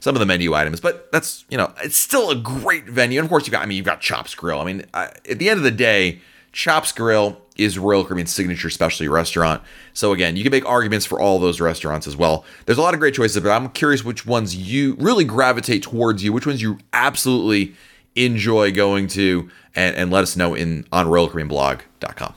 some 0.00 0.14
of 0.14 0.20
the 0.20 0.26
menu 0.26 0.54
items. 0.54 0.80
But 0.80 1.10
that's, 1.12 1.44
you 1.48 1.56
know, 1.56 1.72
it's 1.82 1.96
still 1.96 2.30
a 2.30 2.36
great 2.36 2.84
venue. 2.84 3.18
And 3.18 3.24
of 3.24 3.30
course, 3.30 3.46
you 3.46 3.50
got, 3.50 3.62
I 3.62 3.66
mean, 3.66 3.76
you've 3.76 3.86
got 3.86 4.00
Chops 4.00 4.34
Grill. 4.34 4.60
I 4.60 4.64
mean, 4.64 4.84
I, 4.92 5.06
at 5.28 5.38
the 5.38 5.48
end 5.48 5.58
of 5.58 5.64
the 5.64 5.70
day, 5.70 6.20
Chops 6.52 6.92
Grill 6.92 7.40
is 7.56 7.78
Royal 7.78 8.04
Caribbean's 8.04 8.32
signature 8.32 8.70
specialty 8.70 9.08
restaurant. 9.08 9.62
So 9.92 10.12
again, 10.12 10.36
you 10.36 10.42
can 10.42 10.50
make 10.50 10.66
arguments 10.66 11.06
for 11.06 11.20
all 11.20 11.38
those 11.38 11.60
restaurants 11.60 12.06
as 12.06 12.16
well. 12.16 12.44
There's 12.66 12.78
a 12.78 12.82
lot 12.82 12.94
of 12.94 13.00
great 13.00 13.14
choices, 13.14 13.42
but 13.42 13.50
I'm 13.50 13.68
curious 13.70 14.04
which 14.04 14.26
ones 14.26 14.56
you 14.56 14.96
really 14.98 15.24
gravitate 15.24 15.82
towards 15.82 16.24
you, 16.24 16.32
which 16.32 16.46
ones 16.46 16.60
you 16.60 16.78
absolutely 16.92 17.74
enjoy 18.16 18.72
going 18.72 19.08
to, 19.08 19.50
and, 19.74 19.96
and 19.96 20.10
let 20.10 20.22
us 20.22 20.36
know 20.36 20.54
in 20.54 20.86
on 20.92 21.06
RoyalCaribbeanBlog.com. 21.06 22.34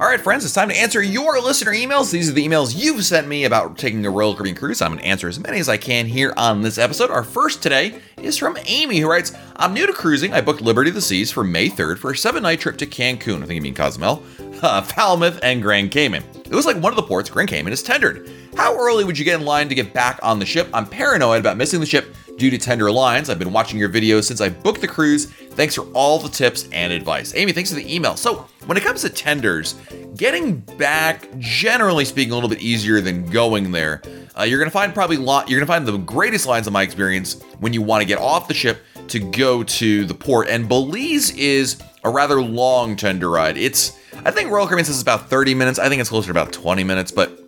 All 0.00 0.08
right, 0.08 0.20
friends, 0.20 0.44
it's 0.44 0.52
time 0.52 0.70
to 0.70 0.76
answer 0.76 1.00
your 1.00 1.40
listener 1.40 1.70
emails. 1.70 2.10
These 2.10 2.28
are 2.28 2.32
the 2.32 2.44
emails 2.44 2.76
you've 2.76 3.04
sent 3.04 3.28
me 3.28 3.44
about 3.44 3.78
taking 3.78 4.04
a 4.04 4.10
Royal 4.10 4.34
Caribbean 4.34 4.56
cruise. 4.56 4.82
I'm 4.82 4.90
going 4.90 5.00
to 5.00 5.06
answer 5.06 5.28
as 5.28 5.38
many 5.38 5.60
as 5.60 5.68
I 5.68 5.76
can 5.76 6.06
here 6.06 6.34
on 6.36 6.62
this 6.62 6.78
episode. 6.78 7.10
Our 7.10 7.22
first 7.22 7.62
today 7.62 8.00
is 8.20 8.36
from 8.36 8.58
Amy, 8.66 8.98
who 8.98 9.08
writes 9.08 9.32
I'm 9.56 9.72
new 9.72 9.86
to 9.86 9.92
cruising. 9.92 10.32
I 10.32 10.40
booked 10.40 10.60
Liberty 10.62 10.90
of 10.90 10.96
the 10.96 11.00
Seas 11.00 11.30
for 11.30 11.44
May 11.44 11.68
3rd 11.68 11.98
for 11.98 12.10
a 12.10 12.16
seven 12.16 12.42
night 12.42 12.58
trip 12.58 12.76
to 12.78 12.86
Cancun. 12.86 13.36
I 13.42 13.46
think 13.46 13.52
you 13.52 13.60
mean 13.60 13.74
Cozumel, 13.74 14.24
uh, 14.62 14.82
Falmouth, 14.82 15.38
and 15.44 15.62
Grand 15.62 15.92
Cayman. 15.92 16.24
It 16.44 16.54
was 16.54 16.66
like 16.66 16.76
one 16.76 16.92
of 16.92 16.96
the 16.96 17.04
ports 17.04 17.30
Grand 17.30 17.48
Cayman 17.48 17.72
is 17.72 17.82
tendered. 17.82 18.28
How 18.56 18.76
early 18.76 19.04
would 19.04 19.16
you 19.16 19.24
get 19.24 19.38
in 19.38 19.46
line 19.46 19.68
to 19.68 19.74
get 19.74 19.92
back 19.92 20.18
on 20.22 20.40
the 20.40 20.46
ship? 20.46 20.68
I'm 20.74 20.86
paranoid 20.86 21.38
about 21.38 21.56
missing 21.56 21.78
the 21.78 21.86
ship 21.86 22.16
due 22.36 22.50
to 22.50 22.58
tender 22.58 22.90
lines. 22.90 23.30
I've 23.30 23.38
been 23.38 23.52
watching 23.52 23.78
your 23.78 23.88
videos 23.88 24.24
since 24.24 24.40
I 24.40 24.48
booked 24.48 24.80
the 24.80 24.88
cruise. 24.88 25.26
Thanks 25.26 25.76
for 25.76 25.82
all 25.92 26.18
the 26.18 26.28
tips 26.28 26.68
and 26.72 26.92
advice. 26.92 27.32
Amy, 27.36 27.52
thanks 27.52 27.70
for 27.70 27.76
the 27.76 27.94
email. 27.94 28.16
So, 28.16 28.48
when 28.66 28.76
it 28.76 28.82
comes 28.82 29.02
to 29.02 29.08
tenders, 29.08 29.74
getting 30.16 30.56
back, 30.56 31.28
generally 31.38 32.04
speaking, 32.04 32.32
a 32.32 32.34
little 32.34 32.50
bit 32.50 32.60
easier 32.60 33.00
than 33.00 33.26
going 33.26 33.70
there. 33.70 34.02
Uh, 34.36 34.42
you're 34.42 34.58
gonna 34.58 34.70
find 34.70 34.92
probably 34.92 35.16
lot. 35.16 35.48
You're 35.48 35.60
gonna 35.60 35.66
find 35.66 35.86
the 35.86 35.96
greatest 35.98 36.46
lines, 36.46 36.66
in 36.66 36.72
my 36.72 36.82
experience, 36.82 37.40
when 37.60 37.72
you 37.72 37.82
want 37.82 38.02
to 38.02 38.06
get 38.06 38.18
off 38.18 38.48
the 38.48 38.54
ship 38.54 38.82
to 39.08 39.18
go 39.18 39.62
to 39.62 40.04
the 40.04 40.14
port. 40.14 40.48
And 40.48 40.68
Belize 40.68 41.30
is 41.30 41.80
a 42.04 42.10
rather 42.10 42.40
long 42.42 42.96
tender 42.96 43.30
ride. 43.30 43.56
It's, 43.56 43.98
I 44.24 44.30
think 44.30 44.50
Royal 44.50 44.66
Caribbean 44.66 44.84
says 44.84 44.96
it's 44.96 45.02
about 45.02 45.30
30 45.30 45.54
minutes. 45.54 45.78
I 45.78 45.88
think 45.88 46.00
it's 46.00 46.10
closer 46.10 46.26
to 46.26 46.30
about 46.30 46.52
20 46.52 46.84
minutes, 46.84 47.10
but 47.10 47.40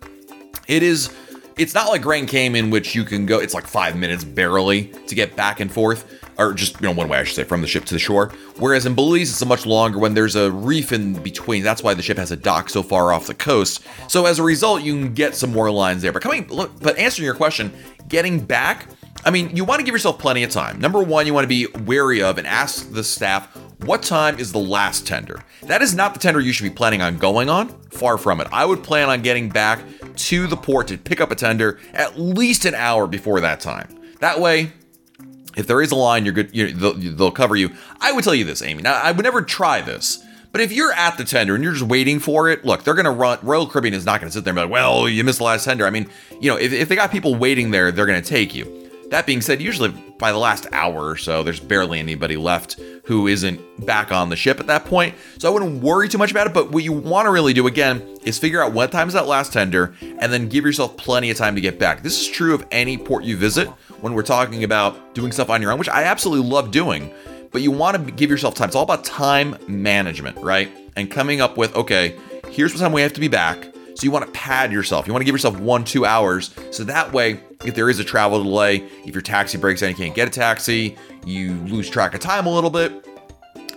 it 0.67 0.83
is 0.83 1.13
it's 1.57 1.73
not 1.73 1.89
like 1.89 2.01
Grand 2.01 2.27
Cayman, 2.27 2.69
which 2.69 2.93
you 2.93 3.03
can 3.03 3.25
go, 3.25 3.39
it's 3.39 3.53
like 3.53 3.65
five 3.65 3.95
minutes 3.95 4.23
barely 4.23 4.85
to 5.07 5.15
get 5.15 5.35
back 5.35 5.59
and 5.59 5.71
forth, 5.71 6.21
or 6.37 6.53
just, 6.53 6.79
you 6.79 6.87
know, 6.87 6.93
one 6.93 7.09
way, 7.09 7.17
I 7.17 7.23
should 7.23 7.35
say, 7.35 7.43
from 7.43 7.61
the 7.61 7.67
ship 7.67 7.85
to 7.85 7.95
the 7.95 7.99
shore. 7.99 8.31
Whereas 8.57 8.85
in 8.85 8.93
Belize, 8.93 9.31
it's 9.31 9.41
a 9.41 9.45
much 9.45 9.65
longer 9.65 9.97
when 9.97 10.13
there's 10.13 10.35
a 10.35 10.51
reef 10.51 10.91
in 10.91 11.13
between. 11.13 11.63
That's 11.63 11.81
why 11.81 11.95
the 11.95 12.03
ship 12.03 12.17
has 12.17 12.31
a 12.31 12.35
dock 12.35 12.69
so 12.69 12.83
far 12.83 13.11
off 13.11 13.25
the 13.25 13.33
coast. 13.33 13.83
So 14.07 14.27
as 14.27 14.37
a 14.37 14.43
result, 14.43 14.83
you 14.83 14.93
can 14.93 15.13
get 15.13 15.35
some 15.35 15.51
more 15.51 15.71
lines 15.71 16.03
there. 16.03 16.11
But 16.11 16.21
coming, 16.21 16.47
but 16.47 16.97
answering 16.97 17.25
your 17.25 17.35
question, 17.35 17.73
getting 18.07 18.39
back, 18.39 18.87
I 19.27 19.29
mean, 19.29 19.53
you 19.53 19.65
want 19.65 19.79
to 19.79 19.85
give 19.85 19.93
yourself 19.93 20.19
plenty 20.19 20.43
of 20.43 20.51
time. 20.51 20.79
Number 20.79 21.03
one, 21.03 21.25
you 21.25 21.33
want 21.33 21.43
to 21.43 21.49
be 21.49 21.67
wary 21.83 22.21
of 22.21 22.37
and 22.37 22.47
ask 22.47 22.93
the 22.93 23.03
staff 23.03 23.53
what 23.83 24.01
time 24.01 24.39
is 24.39 24.53
the 24.53 24.57
last 24.57 25.05
tender? 25.05 25.43
That 25.63 25.81
is 25.81 25.93
not 25.93 26.13
the 26.13 26.19
tender 26.21 26.39
you 26.39 26.53
should 26.53 26.63
be 26.63 26.69
planning 26.69 27.01
on 27.01 27.17
going 27.17 27.49
on. 27.49 27.67
Far 27.89 28.17
from 28.17 28.39
it. 28.39 28.47
I 28.53 28.63
would 28.63 28.83
plan 28.83 29.09
on 29.09 29.21
getting 29.21 29.49
back 29.49 29.83
to 30.15 30.47
the 30.47 30.55
port 30.55 30.87
to 30.87 30.97
pick 30.97 31.19
up 31.19 31.29
a 31.29 31.35
tender 31.35 31.77
at 31.91 32.17
least 32.17 32.63
an 32.63 32.73
hour 32.73 33.05
before 33.05 33.41
that 33.41 33.59
time. 33.59 33.93
That 34.21 34.39
way, 34.39 34.71
if 35.57 35.67
there 35.67 35.81
is 35.81 35.91
a 35.91 35.97
line, 35.97 36.23
you're 36.23 36.33
good. 36.33 36.55
You 36.55 36.71
they'll, 36.71 36.93
they'll 36.93 37.31
cover 37.31 37.57
you. 37.57 37.71
I 37.99 38.13
would 38.13 38.23
tell 38.23 38.33
you 38.33 38.45
this, 38.45 38.61
Amy. 38.61 38.81
Now, 38.81 38.93
I 38.93 39.11
would 39.11 39.25
never 39.25 39.41
try 39.41 39.81
this. 39.81 40.23
But 40.53 40.61
if 40.61 40.71
you're 40.71 40.93
at 40.93 41.17
the 41.17 41.25
tender 41.25 41.53
and 41.53 41.65
you're 41.65 41.73
just 41.73 41.83
waiting 41.83 42.21
for 42.21 42.49
it, 42.49 42.63
look, 42.63 42.85
they're 42.85 42.93
going 42.93 43.03
to 43.03 43.11
run. 43.11 43.39
Royal 43.41 43.67
Caribbean 43.67 43.93
is 43.93 44.05
not 44.05 44.21
going 44.21 44.29
to 44.29 44.33
sit 44.33 44.45
there 44.45 44.51
and 44.51 44.55
be 44.55 44.61
like, 44.61 44.71
well, 44.71 45.09
you 45.09 45.25
missed 45.25 45.39
the 45.39 45.43
last 45.43 45.65
tender. 45.65 45.85
I 45.85 45.89
mean, 45.89 46.09
you 46.39 46.49
know, 46.49 46.55
if, 46.55 46.71
if 46.71 46.87
they 46.87 46.95
got 46.95 47.11
people 47.11 47.35
waiting 47.35 47.71
there, 47.71 47.91
they're 47.91 48.05
going 48.05 48.21
to 48.21 48.27
take 48.27 48.55
you. 48.55 48.86
That 49.09 49.25
being 49.25 49.39
said, 49.39 49.61
usually 49.61 49.89
by 50.17 50.33
the 50.33 50.37
last 50.37 50.67
hour 50.73 51.07
or 51.07 51.15
so, 51.15 51.41
there's 51.41 51.61
barely 51.61 51.99
anybody 51.99 52.35
left 52.35 52.79
who 53.05 53.27
isn't 53.27 53.85
back 53.85 54.11
on 54.11 54.27
the 54.29 54.35
ship 54.35 54.59
at 54.59 54.67
that 54.67 54.83
point. 54.83 55.15
So 55.37 55.49
I 55.49 55.53
wouldn't 55.53 55.81
worry 55.81 56.09
too 56.09 56.17
much 56.17 56.31
about 56.31 56.47
it. 56.47 56.53
But 56.53 56.71
what 56.71 56.83
you 56.83 56.91
want 56.91 57.25
to 57.25 57.31
really 57.31 57.53
do 57.53 57.67
again 57.67 58.01
is 58.23 58.37
figure 58.37 58.61
out 58.61 58.73
what 58.73 58.91
time 58.91 59.07
is 59.07 59.13
that 59.13 59.25
last 59.25 59.53
tender 59.53 59.95
and 60.01 60.33
then 60.33 60.49
give 60.49 60.65
yourself 60.65 60.97
plenty 60.97 61.29
of 61.29 61.37
time 61.37 61.55
to 61.55 61.61
get 61.61 61.79
back. 61.79 62.03
This 62.03 62.19
is 62.19 62.27
true 62.27 62.53
of 62.53 62.65
any 62.69 62.97
port 62.97 63.23
you 63.23 63.37
visit 63.37 63.69
when 64.01 64.13
we're 64.13 64.23
talking 64.23 64.65
about 64.65 65.15
doing 65.15 65.31
stuff 65.31 65.49
on 65.49 65.61
your 65.61 65.71
own, 65.71 65.79
which 65.79 65.89
I 65.89 66.03
absolutely 66.03 66.49
love 66.49 66.71
doing. 66.71 67.13
But 67.51 67.61
you 67.61 67.71
want 67.71 68.05
to 68.05 68.11
give 68.11 68.29
yourself 68.29 68.55
time. 68.55 68.67
It's 68.67 68.75
all 68.75 68.83
about 68.83 69.05
time 69.05 69.55
management, 69.67 70.37
right? 70.39 70.69
And 70.97 71.09
coming 71.09 71.39
up 71.39 71.55
with, 71.55 71.73
okay, 71.77 72.17
here's 72.49 72.73
what 72.73 72.81
time 72.81 72.91
we 72.91 73.01
have 73.01 73.13
to 73.13 73.21
be 73.21 73.29
back 73.29 73.73
so 73.97 74.03
you 74.03 74.11
want 74.11 74.25
to 74.25 74.31
pad 74.31 74.71
yourself. 74.71 75.07
You 75.07 75.13
want 75.13 75.21
to 75.21 75.25
give 75.25 75.33
yourself 75.33 75.59
one, 75.59 75.83
two 75.83 76.05
hours. 76.05 76.53
So 76.69 76.83
that 76.83 77.11
way, 77.11 77.39
if 77.65 77.73
there 77.73 77.89
is 77.89 77.97
a 77.97 78.03
travel 78.03 78.43
delay, 78.43 78.87
if 79.03 79.15
your 79.15 79.23
taxi 79.23 79.57
breaks 79.57 79.81
down, 79.81 79.89
you 79.89 79.95
can't 79.95 80.13
get 80.13 80.27
a 80.27 80.31
taxi, 80.31 80.95
you 81.25 81.55
lose 81.61 81.89
track 81.89 82.13
of 82.13 82.19
time 82.19 82.45
a 82.45 82.53
little 82.53 82.69
bit. 82.69 83.07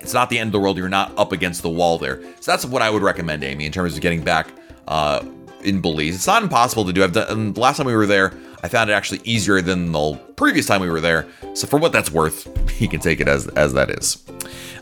It's 0.03 0.13
not 0.13 0.29
the 0.29 0.39
end 0.39 0.49
of 0.49 0.53
the 0.53 0.61
world. 0.61 0.77
You're 0.77 0.91
not 0.91 1.17
up 1.19 1.33
against 1.33 1.63
the 1.63 1.71
wall 1.71 1.97
there. 1.97 2.23
So 2.41 2.53
that's 2.53 2.67
what 2.67 2.83
I 2.83 2.91
would 2.91 3.01
recommend, 3.01 3.43
Amy, 3.45 3.65
in 3.65 3.73
terms 3.73 3.95
of 3.95 4.03
getting 4.03 4.23
back 4.23 4.49
uh, 4.89 5.25
in 5.63 5.81
Belize. 5.81 6.15
It's 6.15 6.27
not 6.27 6.43
impossible 6.43 6.85
to 6.85 6.93
do. 6.93 7.03
I've 7.03 7.13
done. 7.13 7.55
The 7.55 7.61
last 7.61 7.79
time 7.79 7.87
we 7.87 7.95
were 7.95 8.07
there, 8.07 8.35
I 8.63 8.69
found 8.69 8.91
it 8.91 8.93
actually 8.93 9.23
easier 9.25 9.63
than 9.63 9.91
the 9.91 10.21
previous 10.37 10.67
time 10.67 10.83
we 10.83 10.91
were 10.91 11.01
there. 11.01 11.27
So 11.55 11.67
for 11.67 11.79
what 11.79 11.93
that's 11.93 12.11
worth, 12.11 12.47
you 12.81 12.89
can 12.89 13.01
take 13.01 13.21
it 13.21 13.29
as 13.29 13.49
as 13.49 13.73
that 13.73 13.89
is. 13.89 14.23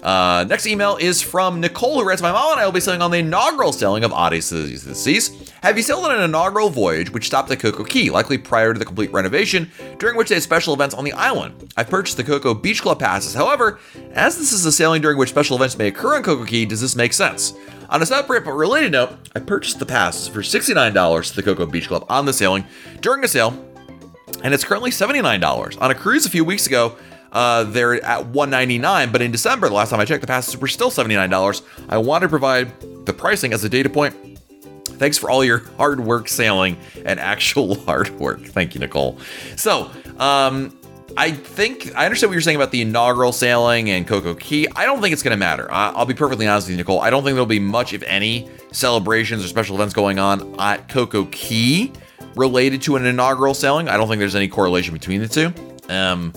Uh, 0.03 0.45
next 0.49 0.67
email 0.67 0.97
is 0.97 1.21
from 1.21 1.61
Nicole, 1.61 2.01
who 2.01 2.07
writes, 2.07 2.23
My 2.23 2.33
mom 2.33 2.53
and 2.53 2.61
I 2.61 2.65
will 2.65 2.73
be 2.73 2.81
sailing 2.81 3.03
on 3.03 3.11
the 3.11 3.19
inaugural 3.19 3.73
sailing 3.73 4.05
of 4.05 4.13
Odyssey 4.13 4.75
of 4.75 4.85
the 4.85 4.95
Seas. 4.95 5.53
Have 5.63 5.77
you 5.77 5.83
sailed 5.83 6.05
on 6.05 6.17
an 6.17 6.23
inaugural 6.23 6.71
voyage 6.71 7.11
which 7.11 7.27
stopped 7.27 7.51
at 7.51 7.59
CocoCay, 7.59 8.11
likely 8.11 8.39
prior 8.39 8.73
to 8.73 8.79
the 8.79 8.85
complete 8.85 9.13
renovation, 9.13 9.71
during 9.99 10.17
which 10.17 10.29
they 10.29 10.37
had 10.37 10.43
special 10.43 10.73
events 10.73 10.95
on 10.95 11.05
the 11.05 11.13
island? 11.13 11.73
I've 11.77 11.91
purchased 11.91 12.17
the 12.17 12.25
Coco 12.25 12.55
Beach 12.55 12.83
Club 12.83 13.01
passes. 13.01 13.35
However, 13.35 13.81
as 14.13 14.39
this 14.39 14.53
is 14.53 14.65
a 14.65 14.73
sailing 14.73 15.03
during 15.03 15.19
which 15.19 15.31
special 15.31 15.57
events 15.57 15.77
may 15.77 15.89
occur 15.89 16.17
on 16.17 16.23
CocoCay, 16.23 16.69
does 16.69 16.81
this 16.81 16.95
make 16.95 17.13
sense? 17.13 17.55
On 17.91 18.03
a 18.03 18.07
separate 18.07 18.45
but 18.45 18.53
related 18.53 18.93
note, 18.93 19.17
I 19.35 19.41
purchased 19.41 19.79
the 19.79 19.87
passes 19.87 20.29
for 20.29 20.41
$69 20.41 21.31
to 21.31 21.37
the 21.37 21.43
Coco 21.43 21.67
Beach 21.67 21.89
Club 21.89 22.05
on 22.09 22.27
the 22.27 22.33
sailing 22.33 22.65
during 23.01 23.25
a 23.25 23.29
sale, 23.29 23.65
and 24.45 24.55
it's 24.55 24.65
currently 24.65 24.91
$79. 24.91 25.81
On 25.81 25.91
a 25.91 25.95
cruise 25.95 26.27
a 26.27 26.31
few 26.31 26.45
weeks 26.45 26.67
ago, 26.67 26.97
uh, 27.33 27.65
they're 27.65 28.03
at 28.05 28.27
199 28.27 29.13
but 29.13 29.23
in 29.23 29.31
December, 29.31 29.69
the 29.69 29.75
last 29.75 29.91
time 29.91 30.01
I 30.01 30.05
checked, 30.05 30.21
the 30.21 30.27
passes 30.27 30.57
were 30.57 30.69
still 30.69 30.91
$79. 30.91 31.63
I 31.89 31.99
want 31.99 32.23
to 32.23 32.29
provide 32.29 32.73
the 33.07 33.13
pricing 33.13 33.53
as 33.53 33.65
a 33.65 33.69
data 33.69 33.89
point. 33.89 34.15
Thanks 34.87 35.17
for 35.17 35.31
all 35.31 35.45
your 35.45 35.59
hard 35.77 36.01
work 36.01 36.29
sailing 36.29 36.77
and 37.05 37.21
actual 37.21 37.75
hard 37.85 38.11
work. 38.19 38.41
Thank 38.41 38.75
you, 38.75 38.81
Nicole. 38.81 39.19
So, 39.57 39.91
um, 40.19 40.75
I 41.17 41.33
think 41.33 41.97
I 41.97 42.05
understand 42.05 42.31
what 42.31 42.35
you're 42.35 42.43
saying 42.43 42.57
about 42.57 42.71
the 42.71 42.83
inaugural 42.83 43.33
sailing 43.33 43.91
and 43.91 44.07
CocoCay. 44.07 44.67
I 44.77 44.85
don't 44.85 45.01
think 45.01 45.13
it's 45.13 45.23
going 45.23 45.33
to 45.33 45.39
matter. 45.39 45.67
I'll 45.71 46.05
be 46.05 46.15
perfectly 46.15 46.47
honest 46.47 46.69
with 46.69 46.73
you, 46.73 46.77
Nicole. 46.77 47.01
I 47.01 47.11
don't 47.11 47.25
think 47.25 47.35
there'll 47.35 47.47
be 47.47 47.59
much, 47.59 47.93
if 47.93 48.03
any, 48.05 48.49
celebrations 48.71 49.45
or 49.45 49.49
special 49.49 49.75
events 49.75 49.95
going 49.95 50.19
on 50.21 50.55
at 50.61 50.89
CocoCay 50.89 51.95
related 52.37 52.83
to 52.83 52.97
an 52.97 53.05
inaugural 53.05 53.55
sailing. 53.55 53.89
I 53.89 53.97
don't 53.97 54.07
think 54.07 54.21
there's 54.21 54.37
any 54.37 54.47
correlation 54.49 54.95
between 54.95 55.21
the 55.21 55.29
two. 55.29 55.53
Um, 55.89 56.33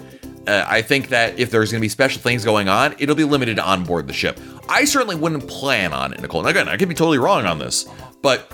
uh, 0.47 0.65
I 0.67 0.81
think 0.81 1.09
that 1.09 1.39
if 1.39 1.51
there's 1.51 1.71
going 1.71 1.79
to 1.79 1.85
be 1.85 1.89
special 1.89 2.21
things 2.21 2.43
going 2.43 2.67
on, 2.67 2.95
it'll 2.99 3.15
be 3.15 3.23
limited 3.23 3.59
on 3.59 3.83
board 3.83 4.07
the 4.07 4.13
ship. 4.13 4.39
I 4.69 4.85
certainly 4.85 5.15
wouldn't 5.15 5.47
plan 5.47 5.93
on 5.93 6.13
it, 6.13 6.21
Nicole. 6.21 6.41
And 6.41 6.49
again, 6.49 6.67
I 6.67 6.77
could 6.77 6.89
be 6.89 6.95
totally 6.95 7.17
wrong 7.17 7.45
on 7.45 7.59
this, 7.59 7.87
but 8.21 8.51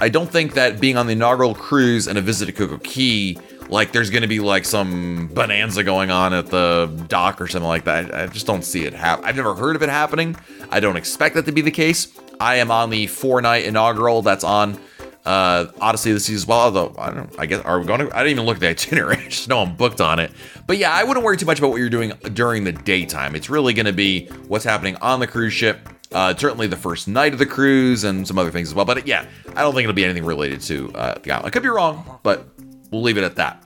I 0.00 0.08
don't 0.08 0.30
think 0.30 0.54
that 0.54 0.80
being 0.80 0.96
on 0.96 1.06
the 1.06 1.12
inaugural 1.12 1.54
cruise 1.54 2.06
and 2.06 2.18
a 2.18 2.22
visit 2.22 2.46
to 2.46 2.52
CocoCay, 2.52 3.68
like 3.68 3.92
there's 3.92 4.10
going 4.10 4.22
to 4.22 4.28
be 4.28 4.40
like 4.40 4.64
some 4.64 5.28
bonanza 5.32 5.84
going 5.84 6.10
on 6.10 6.32
at 6.32 6.46
the 6.46 6.86
dock 7.08 7.40
or 7.40 7.46
something 7.46 7.68
like 7.68 7.84
that. 7.84 8.14
I 8.14 8.26
just 8.26 8.46
don't 8.46 8.62
see 8.62 8.84
it 8.84 8.92
happen. 8.92 9.24
I've 9.24 9.36
never 9.36 9.54
heard 9.54 9.76
of 9.76 9.82
it 9.82 9.88
happening. 9.88 10.36
I 10.70 10.80
don't 10.80 10.96
expect 10.96 11.34
that 11.34 11.46
to 11.46 11.52
be 11.52 11.60
the 11.60 11.70
case. 11.70 12.08
I 12.40 12.56
am 12.56 12.70
on 12.70 12.90
the 12.90 13.08
four 13.08 13.42
night 13.42 13.64
inaugural 13.64 14.22
that's 14.22 14.44
on 14.44 14.78
uh, 15.28 15.70
Odyssey 15.78 16.10
of 16.10 16.16
the 16.16 16.20
Seas 16.20 16.36
as 16.36 16.46
well. 16.46 16.60
Although 16.60 16.94
I 16.98 17.10
don't, 17.10 17.38
I 17.38 17.44
guess 17.44 17.62
are 17.64 17.78
we 17.78 17.84
going 17.84 18.00
to? 18.00 18.16
I 18.16 18.20
didn't 18.20 18.32
even 18.32 18.46
look 18.46 18.56
at 18.56 18.60
the 18.60 18.68
itinerary. 18.70 19.18
I 19.18 19.28
just 19.28 19.46
know 19.46 19.60
I'm 19.60 19.76
booked 19.76 20.00
on 20.00 20.18
it. 20.18 20.32
But 20.66 20.78
yeah, 20.78 20.90
I 20.90 21.04
wouldn't 21.04 21.24
worry 21.24 21.36
too 21.36 21.44
much 21.44 21.58
about 21.58 21.70
what 21.70 21.76
you're 21.76 21.90
doing 21.90 22.12
during 22.32 22.64
the 22.64 22.72
daytime. 22.72 23.36
It's 23.36 23.50
really 23.50 23.74
going 23.74 23.86
to 23.86 23.92
be 23.92 24.26
what's 24.48 24.64
happening 24.64 24.96
on 24.96 25.20
the 25.20 25.26
cruise 25.26 25.52
ship. 25.52 25.86
Uh, 26.10 26.34
certainly 26.34 26.66
the 26.66 26.76
first 26.76 27.06
night 27.06 27.34
of 27.34 27.38
the 27.38 27.44
cruise 27.44 28.04
and 28.04 28.26
some 28.26 28.38
other 28.38 28.50
things 28.50 28.68
as 28.68 28.74
well. 28.74 28.86
But 28.86 29.06
yeah, 29.06 29.26
I 29.54 29.60
don't 29.60 29.74
think 29.74 29.84
it'll 29.84 29.94
be 29.94 30.04
anything 30.04 30.24
related 30.24 30.62
to 30.62 30.90
uh, 30.94 31.18
the 31.22 31.32
island. 31.32 31.46
I 31.46 31.50
could 31.50 31.62
be 31.62 31.68
wrong, 31.68 32.18
but 32.22 32.48
we'll 32.90 33.02
leave 33.02 33.18
it 33.18 33.24
at 33.24 33.36
that. 33.36 33.62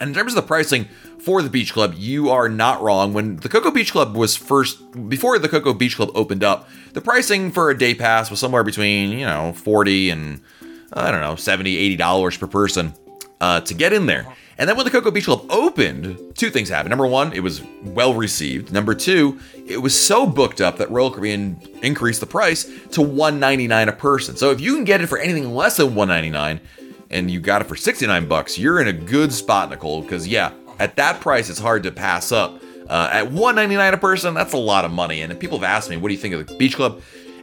And 0.00 0.08
in 0.08 0.14
terms 0.14 0.32
of 0.32 0.36
the 0.36 0.48
pricing 0.48 0.88
for 1.20 1.40
the 1.42 1.50
beach 1.50 1.72
club, 1.72 1.94
you 1.96 2.30
are 2.30 2.48
not 2.48 2.82
wrong. 2.82 3.12
When 3.12 3.36
the 3.36 3.48
Coco 3.48 3.70
Beach 3.70 3.92
Club 3.92 4.16
was 4.16 4.34
first, 4.34 5.08
before 5.08 5.38
the 5.38 5.48
Coco 5.48 5.74
Beach 5.74 5.94
Club 5.94 6.10
opened 6.14 6.42
up, 6.42 6.68
the 6.94 7.02
pricing 7.02 7.52
for 7.52 7.70
a 7.70 7.78
day 7.78 7.94
pass 7.94 8.30
was 8.30 8.40
somewhere 8.40 8.64
between, 8.64 9.10
you 9.10 9.26
know, 9.26 9.52
40 9.52 10.10
and, 10.10 10.40
I 10.92 11.10
don't 11.10 11.20
know, 11.20 11.36
70, 11.36 11.96
$80 11.96 12.38
per 12.38 12.46
person 12.46 12.94
uh, 13.40 13.60
to 13.60 13.74
get 13.74 13.92
in 13.92 14.06
there. 14.06 14.26
And 14.58 14.68
then 14.68 14.76
when 14.76 14.84
the 14.84 14.90
Coco 14.90 15.10
Beach 15.10 15.24
Club 15.24 15.46
opened, 15.48 16.36
two 16.36 16.50
things 16.50 16.68
happened. 16.68 16.90
Number 16.90 17.06
one, 17.06 17.32
it 17.32 17.40
was 17.40 17.62
well 17.82 18.12
received. 18.12 18.72
Number 18.72 18.94
two, 18.94 19.40
it 19.66 19.78
was 19.78 19.98
so 19.98 20.26
booked 20.26 20.60
up 20.60 20.76
that 20.76 20.90
Royal 20.90 21.10
Caribbean 21.10 21.58
increased 21.82 22.20
the 22.20 22.26
price 22.26 22.64
to 22.90 23.00
199 23.00 23.88
a 23.88 23.92
person. 23.92 24.36
So 24.36 24.50
if 24.50 24.60
you 24.60 24.74
can 24.74 24.84
get 24.84 25.00
it 25.00 25.06
for 25.06 25.16
anything 25.16 25.54
less 25.54 25.78
than 25.78 25.94
199 25.94 26.60
and 27.08 27.30
you 27.30 27.40
got 27.40 27.62
it 27.62 27.68
for 27.68 27.76
69 27.76 28.28
bucks, 28.28 28.58
you're 28.58 28.82
in 28.82 28.88
a 28.88 28.92
good 28.92 29.32
spot, 29.32 29.70
Nicole, 29.70 30.02
because 30.02 30.28
yeah, 30.28 30.52
at 30.78 30.96
that 30.96 31.22
price, 31.22 31.48
it's 31.48 31.58
hard 31.58 31.82
to 31.84 31.90
pass 31.90 32.30
up. 32.30 32.60
Uh, 32.86 33.08
at 33.12 33.30
199 33.30 33.94
a 33.94 33.96
person, 33.96 34.34
that's 34.34 34.52
a 34.52 34.58
lot 34.58 34.84
of 34.84 34.90
money. 34.90 35.22
And 35.22 35.40
people 35.40 35.58
have 35.58 35.64
asked 35.64 35.88
me, 35.88 35.96
what 35.96 36.08
do 36.08 36.14
you 36.14 36.20
think 36.20 36.34
of 36.34 36.46
the 36.46 36.56
beach 36.56 36.76
club? 36.76 37.00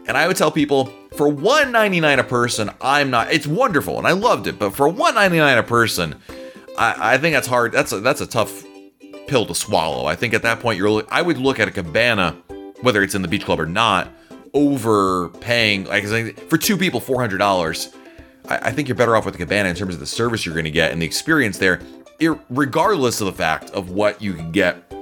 And 0.07 0.17
I 0.17 0.25
would 0.27 0.37
tell 0.37 0.51
people, 0.51 0.85
for 1.15 1.27
199 1.27 2.19
a 2.19 2.23
person, 2.23 2.71
I'm 2.79 3.09
not. 3.09 3.31
It's 3.31 3.45
wonderful, 3.45 3.97
and 3.97 4.07
I 4.07 4.11
loved 4.11 4.47
it. 4.47 4.57
But 4.57 4.73
for 4.73 4.87
199 4.87 5.57
a 5.57 5.63
person, 5.63 6.15
I, 6.77 7.15
I 7.15 7.17
think 7.17 7.33
that's 7.33 7.47
hard. 7.47 7.73
That's 7.73 7.91
a, 7.91 7.99
that's 7.99 8.21
a 8.21 8.27
tough 8.27 8.63
pill 9.27 9.45
to 9.45 9.53
swallow. 9.53 10.05
I 10.05 10.15
think 10.15 10.33
at 10.33 10.43
that 10.43 10.61
point, 10.61 10.77
you're. 10.77 11.03
I 11.09 11.21
would 11.21 11.37
look 11.37 11.59
at 11.59 11.67
a 11.67 11.71
cabana, 11.71 12.37
whether 12.81 13.03
it's 13.03 13.15
in 13.15 13.21
the 13.21 13.27
beach 13.27 13.43
club 13.43 13.59
or 13.59 13.65
not, 13.65 14.09
over 14.53 15.29
paying 15.41 15.83
like 15.85 16.05
for 16.49 16.57
two 16.57 16.77
people 16.77 17.01
four 17.01 17.19
hundred 17.19 17.39
dollars. 17.39 17.93
I, 18.47 18.69
I 18.69 18.71
think 18.71 18.87
you're 18.87 18.95
better 18.95 19.15
off 19.15 19.25
with 19.25 19.33
the 19.33 19.39
cabana 19.39 19.67
in 19.67 19.75
terms 19.75 19.93
of 19.93 19.99
the 19.99 20.05
service 20.05 20.45
you're 20.45 20.55
going 20.55 20.65
to 20.65 20.71
get 20.71 20.93
and 20.93 21.01
the 21.01 21.05
experience 21.05 21.57
there, 21.57 21.81
regardless 22.49 23.19
of 23.19 23.27
the 23.27 23.33
fact 23.33 23.71
of 23.71 23.89
what 23.89 24.21
you 24.21 24.33
can 24.33 24.53
get 24.53 24.93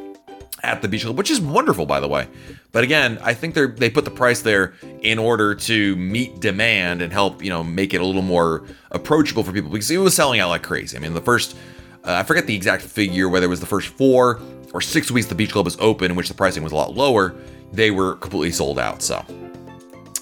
at 0.66 0.82
the 0.82 0.88
beach 0.88 1.04
club, 1.04 1.18
which 1.18 1.32
is 1.32 1.40
wonderful, 1.40 1.86
by 1.86 2.00
the 2.00 2.08
way. 2.08 2.28
But 2.72 2.84
again, 2.84 3.18
I 3.22 3.34
think 3.34 3.54
they 3.56 3.68
they 3.68 3.90
put 3.90 4.06
the 4.06 4.12
price 4.12 4.42
there 4.42 4.74
in 5.02 5.20
order 5.20 5.56
to 5.56 5.96
meet 5.96 6.40
demand 6.40 7.02
and 7.02 7.14
help 7.14 7.44
you 7.44 7.50
know 7.50 7.64
make 7.64 7.94
it 7.94 8.02
a 8.02 8.06
little 8.06 8.22
more 8.22 8.66
approachable 8.92 9.44
for 9.44 9.52
people 9.52 9.70
because 9.70 9.90
it 9.90 9.98
was 9.98 10.16
selling 10.16 10.40
out 10.40 10.50
like 10.50 10.64
crazy. 10.64 10.98
I 10.98 11.00
mean, 11.00 11.14
the 11.14 11.22
first 11.22 11.56
uh, 12.04 12.14
I 12.14 12.24
forget 12.24 12.48
the 12.48 12.56
exact 12.56 12.84
figure 12.84 13.30
whether 13.30 13.46
it 13.46 13.50
was 13.50 13.60
the 13.60 13.66
first 13.66 13.88
four 13.90 14.42
or 14.74 14.82
six 14.82 15.10
weeks 15.10 15.28
the 15.28 15.36
beach 15.36 15.52
club 15.52 15.66
was 15.66 15.78
open, 15.80 16.12
in 16.12 16.18
which 16.18 16.28
the 16.28 16.34
pricing 16.34 16.64
was 16.64 16.72
a 16.72 16.76
lot 16.76 16.94
lower. 16.94 17.34
They 17.72 17.92
were 17.92 18.16
completely 18.16 18.52
sold 18.52 18.78
out. 18.78 19.02
So 19.02 19.24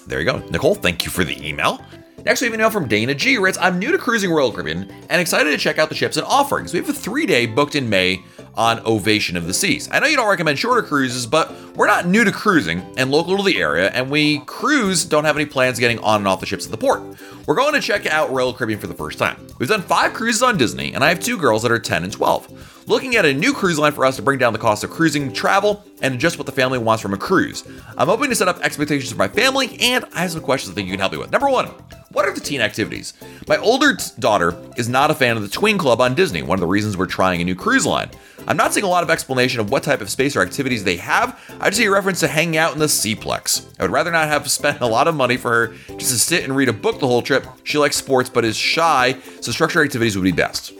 there 0.06 0.20
you 0.20 0.24
go, 0.24 0.38
Nicole. 0.50 0.74
Thank 0.74 1.04
you 1.04 1.10
for 1.10 1.24
the 1.24 1.46
email. 1.46 1.84
Next, 2.24 2.40
we 2.40 2.46
have 2.46 2.54
an 2.54 2.60
email 2.60 2.70
from 2.70 2.88
Dana 2.88 3.14
G. 3.14 3.36
Writes, 3.36 3.58
I'm 3.60 3.78
new 3.78 3.92
to 3.92 3.98
cruising 3.98 4.30
Royal 4.30 4.50
Caribbean 4.50 4.90
and 5.10 5.20
excited 5.20 5.50
to 5.50 5.58
check 5.58 5.78
out 5.78 5.90
the 5.90 5.94
ships 5.94 6.16
and 6.16 6.26
offerings. 6.26 6.72
We 6.72 6.80
have 6.80 6.88
a 6.88 6.92
three 6.94 7.26
day 7.26 7.44
booked 7.44 7.74
in 7.74 7.90
May 7.90 8.24
on 8.54 8.80
Ovation 8.86 9.36
of 9.36 9.46
the 9.46 9.52
Seas. 9.52 9.90
I 9.92 9.98
know 9.98 10.06
you 10.06 10.16
don't 10.16 10.30
recommend 10.30 10.58
shorter 10.58 10.80
cruises, 10.80 11.26
but 11.26 11.52
we're 11.76 11.86
not 11.86 12.06
new 12.06 12.24
to 12.24 12.32
cruising 12.32 12.82
and 12.96 13.10
local 13.10 13.36
to 13.36 13.42
the 13.42 13.60
area, 13.60 13.90
and 13.90 14.10
we 14.10 14.38
cruise 14.46 15.04
don't 15.04 15.24
have 15.24 15.36
any 15.36 15.44
plans 15.44 15.78
getting 15.78 15.98
on 15.98 16.22
and 16.22 16.28
off 16.28 16.40
the 16.40 16.46
ships 16.46 16.64
at 16.64 16.70
the 16.70 16.78
port. 16.78 17.02
We're 17.46 17.56
going 17.56 17.74
to 17.74 17.80
check 17.80 18.06
out 18.06 18.30
Royal 18.32 18.54
Caribbean 18.54 18.80
for 18.80 18.86
the 18.86 18.94
first 18.94 19.18
time. 19.18 19.46
We've 19.58 19.68
done 19.68 19.82
five 19.82 20.14
cruises 20.14 20.42
on 20.42 20.56
Disney, 20.56 20.94
and 20.94 21.04
I 21.04 21.10
have 21.10 21.20
two 21.20 21.36
girls 21.36 21.62
that 21.62 21.70
are 21.72 21.78
10 21.78 22.04
and 22.04 22.12
12 22.12 22.86
looking 22.86 23.16
at 23.16 23.24
a 23.24 23.32
new 23.32 23.52
cruise 23.52 23.78
line 23.78 23.92
for 23.92 24.04
us 24.04 24.16
to 24.16 24.22
bring 24.22 24.38
down 24.38 24.52
the 24.52 24.58
cost 24.58 24.84
of 24.84 24.90
cruising 24.90 25.32
travel 25.32 25.84
and 26.02 26.18
just 26.20 26.38
what 26.38 26.46
the 26.46 26.52
family 26.52 26.78
wants 26.78 27.02
from 27.02 27.14
a 27.14 27.18
cruise. 27.18 27.64
I'm 27.96 28.08
hoping 28.08 28.30
to 28.30 28.36
set 28.36 28.48
up 28.48 28.60
expectations 28.60 29.10
for 29.12 29.18
my 29.18 29.28
family, 29.28 29.76
and 29.80 30.04
I 30.14 30.20
have 30.20 30.32
some 30.32 30.42
questions 30.42 30.72
I 30.72 30.74
think 30.74 30.86
you 30.86 30.92
can 30.92 31.00
help 31.00 31.12
me 31.12 31.18
with. 31.18 31.30
Number 31.30 31.48
one, 31.48 31.66
what 32.12 32.26
are 32.26 32.32
the 32.32 32.40
teen 32.40 32.60
activities? 32.60 33.14
My 33.48 33.56
older 33.56 33.96
t- 33.96 34.04
daughter 34.18 34.56
is 34.76 34.88
not 34.88 35.10
a 35.10 35.14
fan 35.14 35.36
of 35.36 35.42
the 35.42 35.48
Tween 35.48 35.78
Club 35.78 36.00
on 36.00 36.14
Disney, 36.14 36.42
one 36.42 36.56
of 36.56 36.60
the 36.60 36.66
reasons 36.66 36.96
we're 36.96 37.06
trying 37.06 37.40
a 37.40 37.44
new 37.44 37.54
cruise 37.54 37.84
line. 37.84 38.10
I'm 38.46 38.56
not 38.56 38.74
seeing 38.74 38.84
a 38.84 38.88
lot 38.88 39.02
of 39.02 39.10
explanation 39.10 39.58
of 39.60 39.70
what 39.70 39.82
type 39.82 40.00
of 40.02 40.10
space 40.10 40.36
or 40.36 40.42
activities 40.42 40.84
they 40.84 40.96
have. 40.96 41.40
I 41.60 41.70
just 41.70 41.78
see 41.78 41.86
a 41.86 41.90
reference 41.90 42.20
to 42.20 42.28
hanging 42.28 42.58
out 42.58 42.74
in 42.74 42.78
the 42.78 42.86
Seaplex. 42.86 43.66
I 43.80 43.82
would 43.82 43.90
rather 43.90 44.12
not 44.12 44.28
have 44.28 44.50
spent 44.50 44.80
a 44.82 44.86
lot 44.86 45.08
of 45.08 45.14
money 45.14 45.38
for 45.38 45.50
her 45.50 45.74
just 45.96 46.12
to 46.12 46.18
sit 46.18 46.44
and 46.44 46.54
read 46.54 46.68
a 46.68 46.72
book 46.72 47.00
the 47.00 47.06
whole 47.06 47.22
trip. 47.22 47.33
She 47.64 47.78
likes 47.78 47.96
sports 47.96 48.28
but 48.28 48.44
is 48.44 48.56
shy, 48.56 49.16
so 49.40 49.52
structured 49.52 49.86
activities 49.86 50.16
would 50.16 50.24
be 50.24 50.32
best. 50.32 50.72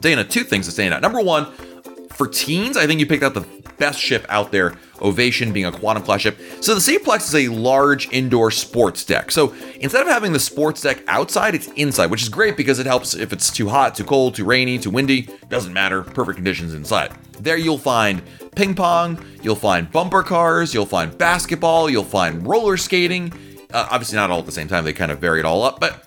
Dana, 0.00 0.24
two 0.24 0.44
things 0.44 0.66
to 0.66 0.72
stand 0.72 0.94
out. 0.94 1.02
Number 1.02 1.20
one, 1.20 1.46
for 2.10 2.26
teens, 2.26 2.76
I 2.76 2.86
think 2.86 3.00
you 3.00 3.06
picked 3.06 3.22
out 3.22 3.34
the 3.34 3.46
best 3.78 3.98
ship 3.98 4.26
out 4.28 4.52
there, 4.52 4.74
Ovation 5.00 5.52
being 5.52 5.64
a 5.64 5.72
quantum 5.72 6.02
class 6.02 6.20
ship. 6.20 6.38
So 6.60 6.74
the 6.74 6.80
Seaplex 6.80 7.28
is 7.28 7.34
a 7.34 7.48
large 7.48 8.12
indoor 8.12 8.50
sports 8.50 9.04
deck. 9.04 9.30
So 9.30 9.54
instead 9.80 10.02
of 10.02 10.08
having 10.08 10.34
the 10.34 10.38
sports 10.38 10.82
deck 10.82 11.02
outside, 11.08 11.54
it's 11.54 11.68
inside, 11.68 12.10
which 12.10 12.22
is 12.22 12.28
great 12.28 12.56
because 12.58 12.78
it 12.78 12.86
helps 12.86 13.14
if 13.14 13.32
it's 13.32 13.50
too 13.50 13.70
hot, 13.70 13.94
too 13.94 14.04
cold, 14.04 14.34
too 14.34 14.44
rainy, 14.44 14.78
too 14.78 14.90
windy, 14.90 15.28
doesn't 15.48 15.72
matter, 15.72 16.02
perfect 16.02 16.36
conditions 16.36 16.74
inside. 16.74 17.12
There 17.40 17.56
you'll 17.56 17.78
find 17.78 18.22
ping 18.54 18.74
pong, 18.74 19.24
you'll 19.42 19.54
find 19.54 19.90
bumper 19.90 20.22
cars, 20.22 20.74
you'll 20.74 20.84
find 20.84 21.16
basketball, 21.16 21.88
you'll 21.88 22.04
find 22.04 22.46
roller 22.46 22.76
skating. 22.76 23.32
Uh, 23.72 23.88
obviously, 23.90 24.16
not 24.16 24.30
all 24.30 24.40
at 24.40 24.46
the 24.46 24.52
same 24.52 24.68
time, 24.68 24.84
they 24.84 24.92
kind 24.92 25.12
of 25.12 25.18
vary 25.18 25.40
it 25.40 25.44
all 25.44 25.62
up, 25.62 25.80
but 25.80 26.06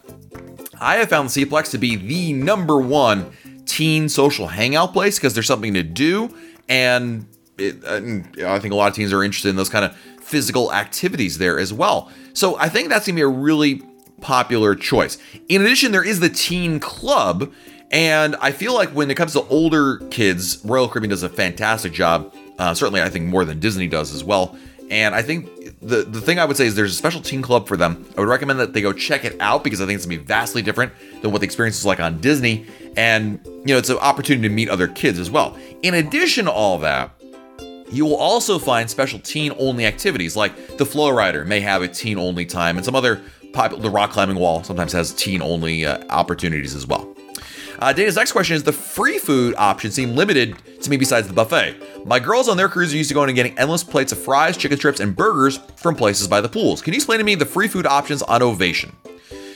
I 0.80 0.96
have 0.96 1.10
found 1.10 1.30
Seaplex 1.30 1.72
to 1.72 1.78
be 1.78 1.96
the 1.96 2.34
number 2.34 2.78
one 2.80 3.32
teen 3.66 4.10
social 4.10 4.48
hangout 4.48 4.94
place 4.94 5.18
because 5.18 5.34
there's 5.34 5.48
something 5.48 5.74
to 5.74 5.84
do 5.84 6.36
and 6.68 7.26
it, 7.58 7.84
uh, 7.86 8.54
I 8.54 8.60
think 8.60 8.74
a 8.74 8.76
lot 8.76 8.90
of 8.90 8.96
teens 8.96 9.14
are 9.14 9.24
interested 9.24 9.50
in 9.50 9.56
those 9.56 9.70
kind 9.70 9.86
of 9.86 9.96
physical 10.22 10.74
activities 10.74 11.38
there 11.38 11.60
as 11.60 11.72
well. 11.72 12.12
So 12.34 12.58
I 12.58 12.70
think 12.70 12.90
that's 12.90 13.06
gonna 13.06 13.16
be 13.16 13.22
a 13.22 13.28
really 13.28 13.84
popular 14.22 14.76
choice. 14.76 15.18
In 15.50 15.62
addition, 15.62 15.92
there 15.92 16.04
is 16.04 16.20
the 16.20 16.30
teen 16.30 16.80
club, 16.80 17.52
and 17.92 18.36
I 18.38 18.52
feel 18.52 18.74
like 18.74 18.90
when 18.90 19.12
it 19.12 19.16
comes 19.16 19.34
to 19.34 19.42
older 19.44 19.98
kids, 20.10 20.64
Royal 20.66 20.88
Caribbean 20.88 21.12
does 21.12 21.24
a 21.24 21.30
fantastic 21.30 21.94
job. 21.94 22.34
Uh, 22.58 22.74
certainly, 22.74 23.02
I 23.02 23.10
think 23.10 23.26
more 23.26 23.46
than 23.46 23.60
Disney 23.60 23.88
does 23.88 24.14
as 24.14 24.24
well. 24.24 24.58
And 24.90 25.14
I 25.14 25.22
think 25.22 25.50
the 25.84 26.04
the 26.04 26.22
thing 26.22 26.40
I 26.40 26.46
would 26.46 26.58
say 26.58 26.66
is 26.66 26.76
there's 26.76 26.94
a 26.94 26.96
special 26.96 27.22
teen 27.22 27.42
club 27.42 27.68
for 27.68 27.78
them. 27.78 28.06
I 28.18 28.22
would 28.22 28.30
recommend 28.30 28.60
that 28.60 28.74
they 28.74 28.82
go 28.82 28.94
check 28.94 29.26
it 29.26 29.36
out 29.40 29.64
because 29.64 29.82
I 29.82 29.86
think 29.86 29.98
it's 29.98 30.06
gonna 30.06 30.18
be 30.18 30.24
vastly 30.24 30.62
different 30.62 30.94
than 31.22 31.32
what 31.32 31.42
the 31.42 31.46
experience 31.46 31.78
is 31.78 31.86
like 31.86 32.00
on 32.00 32.20
Disney. 32.22 32.66
And 32.96 33.40
you 33.46 33.74
know, 33.74 33.78
it's 33.78 33.90
an 33.90 33.98
opportunity 33.98 34.48
to 34.48 34.54
meet 34.54 34.70
other 34.70 34.88
kids 34.88 35.20
as 35.20 35.30
well. 35.30 35.58
In 35.82 35.94
addition 35.94 36.46
to 36.46 36.52
all 36.52 36.78
that, 36.80 37.12
you 37.92 38.06
will 38.06 38.16
also 38.16 38.58
find 38.58 38.90
special 38.90 39.20
teen 39.20 39.54
only 39.60 39.86
activities 39.86 40.36
like 40.36 40.78
the 40.78 40.86
Flow 40.86 41.12
Rider 41.12 41.46
may 41.46 41.60
have 41.60 41.82
a 41.82 41.88
teen 41.88 42.18
only 42.18 42.46
time, 42.46 42.78
and 42.78 42.86
some 42.86 42.96
other 42.96 43.22
popular, 43.54 43.84
the 43.84 43.90
rock 43.90 44.12
climbing 44.12 44.38
wall 44.38 44.64
sometimes 44.64 44.92
has 44.94 45.14
teen 45.14 45.42
only 45.42 45.86
uh, 45.86 46.04
opportunities 46.10 46.76
as 46.76 46.88
well. 46.88 47.14
Uh, 47.80 47.92
Dana's 47.92 48.16
next 48.16 48.32
question 48.32 48.56
is 48.56 48.64
the 48.64 48.72
free 48.72 49.20
food 49.20 49.56
options 49.58 49.94
seem 49.94 50.16
limited 50.16 50.56
to 50.82 50.90
me 50.90 50.98
besides 50.98 51.28
the 51.28 51.34
buffet. 51.34 51.76
My 52.06 52.20
girls 52.20 52.50
on 52.50 52.58
their 52.58 52.68
cruise 52.68 52.94
are 52.94 52.98
used 52.98 53.10
to 53.10 53.14
going 53.14 53.30
and 53.30 53.36
getting 53.36 53.58
endless 53.58 53.84
plates 53.84 54.12
of 54.12 54.20
fries, 54.20 54.58
chicken 54.58 54.78
strips, 54.78 55.00
and 55.00 55.16
burgers 55.16 55.58
from 55.78 55.96
places 55.96 56.28
by 56.28 56.42
the 56.42 56.50
pools. 56.50 56.82
Can 56.82 56.94
you 56.94 56.98
explain 56.98 57.20
to 57.20 57.24
me 57.24 57.36
the 57.36 57.46
free 57.46 57.70
food 57.70 57.86
options 57.86 58.22
on 58.24 58.42
Ovation? 58.42 58.94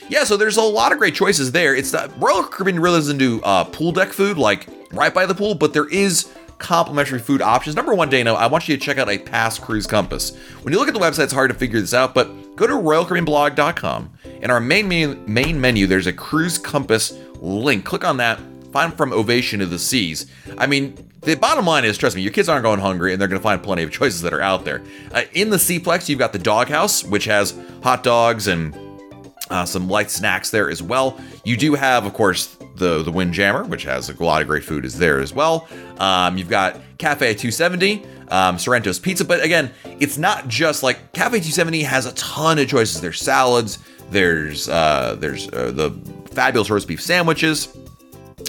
Yeah, 0.08 0.24
so 0.24 0.38
there's 0.38 0.56
a 0.56 0.62
lot 0.62 0.92
of 0.92 0.98
great 0.98 1.14
choices 1.14 1.52
there. 1.52 1.74
It's 1.74 1.90
the 1.90 2.10
Royal 2.16 2.42
Caribbean 2.42 2.80
really 2.80 2.98
doesn't 2.98 3.18
do 3.18 3.42
uh, 3.42 3.64
pool 3.64 3.92
deck 3.92 4.14
food 4.14 4.38
like 4.38 4.66
right 4.92 5.12
by 5.12 5.26
the 5.26 5.34
pool, 5.34 5.54
but 5.54 5.74
there 5.74 5.88
is 5.88 6.32
complimentary 6.56 7.18
food 7.18 7.42
options. 7.42 7.76
Number 7.76 7.94
one, 7.94 8.08
Dana, 8.08 8.32
I 8.32 8.46
want 8.46 8.66
you 8.66 8.76
to 8.76 8.82
check 8.82 8.96
out 8.96 9.10
a 9.10 9.18
past 9.18 9.60
cruise 9.60 9.86
compass. 9.86 10.34
When 10.62 10.72
you 10.72 10.78
look 10.78 10.88
at 10.88 10.94
the 10.94 11.00
website, 11.00 11.24
it's 11.24 11.32
hard 11.32 11.50
to 11.50 11.56
figure 11.56 11.80
this 11.80 11.92
out, 11.92 12.14
but 12.14 12.56
go 12.56 12.66
to 12.66 12.72
royalcaribbeanblog.com. 12.72 14.10
In 14.40 14.50
our 14.50 14.60
main 14.60 14.88
menu, 14.88 15.14
main 15.26 15.60
menu, 15.60 15.86
there's 15.86 16.06
a 16.06 16.12
cruise 16.12 16.56
compass 16.56 17.12
link. 17.40 17.84
Click 17.84 18.04
on 18.04 18.16
that. 18.16 18.40
Find 18.72 18.94
from 18.94 19.12
Ovation 19.12 19.60
of 19.60 19.70
the 19.70 19.78
Seas. 19.78 20.26
I 20.58 20.66
mean, 20.66 21.10
the 21.22 21.36
bottom 21.36 21.66
line 21.66 21.84
is, 21.84 21.96
trust 21.96 22.16
me, 22.16 22.22
your 22.22 22.32
kids 22.32 22.48
aren't 22.48 22.64
going 22.64 22.80
hungry, 22.80 23.12
and 23.12 23.20
they're 23.20 23.28
going 23.28 23.40
to 23.40 23.42
find 23.42 23.62
plenty 23.62 23.82
of 23.82 23.90
choices 23.90 24.22
that 24.22 24.32
are 24.32 24.40
out 24.40 24.64
there. 24.64 24.82
Uh, 25.12 25.22
in 25.32 25.50
the 25.50 25.56
Seaplex, 25.56 26.08
you've 26.08 26.18
got 26.18 26.32
the 26.32 26.38
Doghouse, 26.38 27.02
which 27.04 27.24
has 27.24 27.58
hot 27.82 28.02
dogs 28.02 28.46
and 28.46 28.76
uh, 29.50 29.64
some 29.64 29.88
light 29.88 30.10
snacks 30.10 30.50
there 30.50 30.70
as 30.70 30.82
well. 30.82 31.18
You 31.44 31.56
do 31.56 31.74
have, 31.74 32.04
of 32.04 32.12
course, 32.12 32.56
the 32.76 33.02
the 33.02 33.10
Windjammer, 33.10 33.64
which 33.64 33.84
has 33.84 34.08
a 34.08 34.22
lot 34.22 34.42
of 34.42 34.48
great 34.48 34.64
food, 34.64 34.84
is 34.84 34.98
there 34.98 35.20
as 35.20 35.32
well. 35.32 35.66
Um, 35.98 36.38
you've 36.38 36.48
got 36.48 36.80
Cafe 36.98 37.34
270, 37.34 38.04
um, 38.28 38.56
Sorrento's 38.56 38.98
Pizza, 38.98 39.24
but 39.24 39.42
again, 39.42 39.70
it's 39.98 40.18
not 40.18 40.48
just 40.48 40.82
like 40.82 41.12
Cafe 41.12 41.38
270 41.38 41.82
has 41.82 42.06
a 42.06 42.12
ton 42.12 42.58
of 42.58 42.68
choices. 42.68 43.00
There's 43.00 43.20
salads, 43.20 43.78
there's 44.10 44.68
uh, 44.68 45.16
there's 45.18 45.48
uh, 45.48 45.72
the 45.72 45.90
fabulous 46.32 46.70
roast 46.70 46.86
beef 46.86 47.02
sandwiches. 47.02 47.68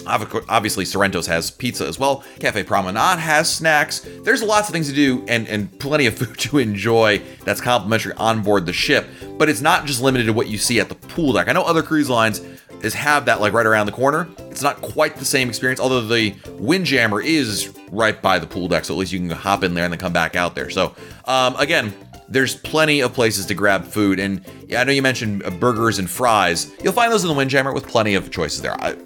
Obviously, 0.06 0.84
Sorrento's 0.84 1.26
has 1.26 1.50
pizza 1.50 1.86
as 1.86 1.98
well. 1.98 2.24
Cafe 2.38 2.62
Promenade 2.62 3.18
has 3.18 3.52
snacks. 3.52 4.06
There's 4.22 4.42
lots 4.42 4.68
of 4.68 4.72
things 4.72 4.88
to 4.88 4.94
do 4.94 5.24
and, 5.28 5.48
and 5.48 5.76
plenty 5.78 6.06
of 6.06 6.14
food 6.18 6.38
to 6.38 6.58
enjoy 6.58 7.22
that's 7.44 7.60
complimentary 7.60 8.12
on 8.14 8.42
board 8.42 8.66
the 8.66 8.72
ship. 8.72 9.06
But 9.38 9.48
it's 9.48 9.60
not 9.60 9.86
just 9.86 10.00
limited 10.02 10.24
to 10.26 10.32
what 10.32 10.48
you 10.48 10.58
see 10.58 10.80
at 10.80 10.88
the 10.88 10.94
pool 10.94 11.32
deck. 11.32 11.48
I 11.48 11.52
know 11.52 11.62
other 11.62 11.82
cruise 11.82 12.10
lines 12.10 12.40
is 12.82 12.94
have 12.94 13.26
that 13.26 13.40
like 13.40 13.52
right 13.52 13.66
around 13.66 13.86
the 13.86 13.92
corner. 13.92 14.28
It's 14.50 14.62
not 14.62 14.80
quite 14.80 15.16
the 15.16 15.24
same 15.24 15.48
experience, 15.48 15.80
although 15.80 16.00
the 16.00 16.34
Windjammer 16.58 17.20
is 17.20 17.76
right 17.90 18.20
by 18.20 18.38
the 18.38 18.46
pool 18.46 18.68
deck, 18.68 18.84
so 18.84 18.94
at 18.94 18.98
least 18.98 19.12
you 19.12 19.18
can 19.18 19.30
hop 19.30 19.64
in 19.64 19.74
there 19.74 19.84
and 19.84 19.92
then 19.92 19.98
come 19.98 20.12
back 20.12 20.36
out 20.36 20.54
there. 20.54 20.70
So 20.70 20.94
um, 21.26 21.56
again, 21.56 21.92
there's 22.28 22.54
plenty 22.54 23.00
of 23.00 23.12
places 23.12 23.46
to 23.46 23.54
grab 23.54 23.84
food, 23.84 24.20
and 24.20 24.44
yeah, 24.68 24.80
I 24.80 24.84
know 24.84 24.92
you 24.92 25.02
mentioned 25.02 25.42
uh, 25.42 25.50
burgers 25.50 25.98
and 25.98 26.08
fries. 26.08 26.72
You'll 26.82 26.92
find 26.92 27.12
those 27.12 27.24
in 27.24 27.28
the 27.28 27.34
Windjammer 27.34 27.72
with 27.72 27.88
plenty 27.88 28.14
of 28.14 28.30
choices 28.30 28.62
there. 28.62 28.80
I, 28.80 28.96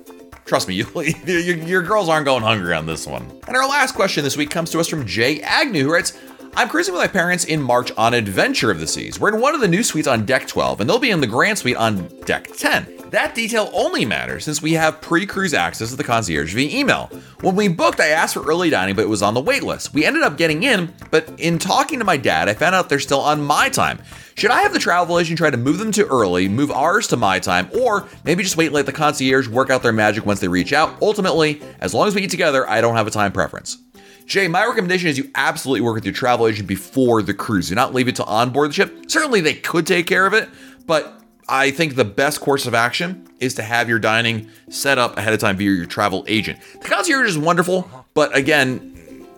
Trust 0.44 0.68
me, 0.68 0.74
you, 0.74 0.86
your, 1.24 1.56
your 1.56 1.82
girls 1.82 2.08
aren't 2.08 2.26
going 2.26 2.42
hungry 2.42 2.74
on 2.74 2.86
this 2.86 3.06
one. 3.06 3.30
And 3.46 3.56
our 3.56 3.68
last 3.68 3.94
question 3.94 4.24
this 4.24 4.36
week 4.36 4.50
comes 4.50 4.70
to 4.70 4.80
us 4.80 4.88
from 4.88 5.06
Jay 5.06 5.40
Agnew, 5.40 5.84
who 5.84 5.92
writes, 5.92 6.12
I'm 6.56 6.68
cruising 6.68 6.94
with 6.94 7.02
my 7.02 7.08
parents 7.08 7.44
in 7.44 7.60
March 7.60 7.90
on 7.96 8.14
Adventure 8.14 8.70
of 8.70 8.78
the 8.78 8.86
Seas. 8.86 9.18
We're 9.18 9.34
in 9.34 9.40
one 9.40 9.56
of 9.56 9.60
the 9.60 9.66
new 9.66 9.82
suites 9.82 10.06
on 10.06 10.24
deck 10.24 10.46
12, 10.46 10.80
and 10.80 10.88
they'll 10.88 11.00
be 11.00 11.10
in 11.10 11.20
the 11.20 11.26
Grand 11.26 11.58
Suite 11.58 11.76
on 11.76 12.06
deck 12.26 12.46
10. 12.56 13.10
That 13.10 13.34
detail 13.34 13.70
only 13.72 14.04
matters 14.04 14.44
since 14.44 14.62
we 14.62 14.74
have 14.74 15.00
pre 15.00 15.26
cruise 15.26 15.52
access 15.52 15.90
to 15.90 15.96
the 15.96 16.04
concierge 16.04 16.54
via 16.54 16.78
email. 16.78 17.10
When 17.40 17.56
we 17.56 17.66
booked, 17.66 17.98
I 17.98 18.08
asked 18.08 18.34
for 18.34 18.46
early 18.46 18.70
dining, 18.70 18.94
but 18.94 19.02
it 19.02 19.08
was 19.08 19.22
on 19.22 19.34
the 19.34 19.40
wait 19.40 19.64
list. 19.64 19.94
We 19.94 20.04
ended 20.04 20.22
up 20.22 20.36
getting 20.36 20.62
in, 20.62 20.94
but 21.10 21.28
in 21.38 21.58
talking 21.58 21.98
to 21.98 22.04
my 22.04 22.16
dad, 22.16 22.48
I 22.48 22.54
found 22.54 22.76
out 22.76 22.88
they're 22.88 23.00
still 23.00 23.20
on 23.20 23.42
my 23.42 23.68
time. 23.68 24.00
Should 24.36 24.52
I 24.52 24.62
have 24.62 24.72
the 24.72 24.78
travel 24.78 25.18
agent 25.18 25.38
try 25.38 25.50
to 25.50 25.56
move 25.56 25.78
them 25.78 25.92
to 25.92 26.06
early, 26.06 26.48
move 26.48 26.70
ours 26.70 27.08
to 27.08 27.16
my 27.16 27.40
time, 27.40 27.68
or 27.80 28.08
maybe 28.24 28.44
just 28.44 28.56
wait 28.56 28.66
and 28.66 28.74
let 28.76 28.86
the 28.86 28.92
concierge 28.92 29.48
work 29.48 29.70
out 29.70 29.82
their 29.82 29.92
magic 29.92 30.24
once 30.24 30.38
they 30.38 30.48
reach 30.48 30.72
out? 30.72 30.96
Ultimately, 31.02 31.60
as 31.80 31.94
long 31.94 32.06
as 32.06 32.14
we 32.14 32.22
eat 32.22 32.30
together, 32.30 32.68
I 32.68 32.80
don't 32.80 32.94
have 32.94 33.08
a 33.08 33.12
time 33.12 33.32
preference. 33.32 33.78
Jay, 34.26 34.48
my 34.48 34.64
recommendation 34.64 35.08
is 35.08 35.18
you 35.18 35.30
absolutely 35.34 35.82
work 35.82 35.94
with 35.94 36.04
your 36.04 36.14
travel 36.14 36.46
agent 36.46 36.66
before 36.66 37.22
the 37.22 37.34
cruise. 37.34 37.68
Do 37.68 37.74
not 37.74 37.92
leave 37.92 38.08
it 38.08 38.16
to 38.16 38.24
onboard 38.24 38.70
the 38.70 38.74
ship. 38.74 39.10
Certainly, 39.10 39.42
they 39.42 39.54
could 39.54 39.86
take 39.86 40.06
care 40.06 40.26
of 40.26 40.32
it, 40.32 40.48
but 40.86 41.20
I 41.48 41.70
think 41.70 41.96
the 41.96 42.04
best 42.04 42.40
course 42.40 42.66
of 42.66 42.74
action 42.74 43.28
is 43.38 43.54
to 43.54 43.62
have 43.62 43.88
your 43.88 43.98
dining 43.98 44.48
set 44.70 44.96
up 44.96 45.18
ahead 45.18 45.34
of 45.34 45.40
time 45.40 45.56
via 45.58 45.70
your 45.70 45.86
travel 45.86 46.24
agent. 46.26 46.58
The 46.80 46.88
concierge 46.88 47.28
is 47.28 47.38
wonderful, 47.38 47.80
uh-huh. 47.80 48.02
but 48.14 48.34
again, 48.34 48.78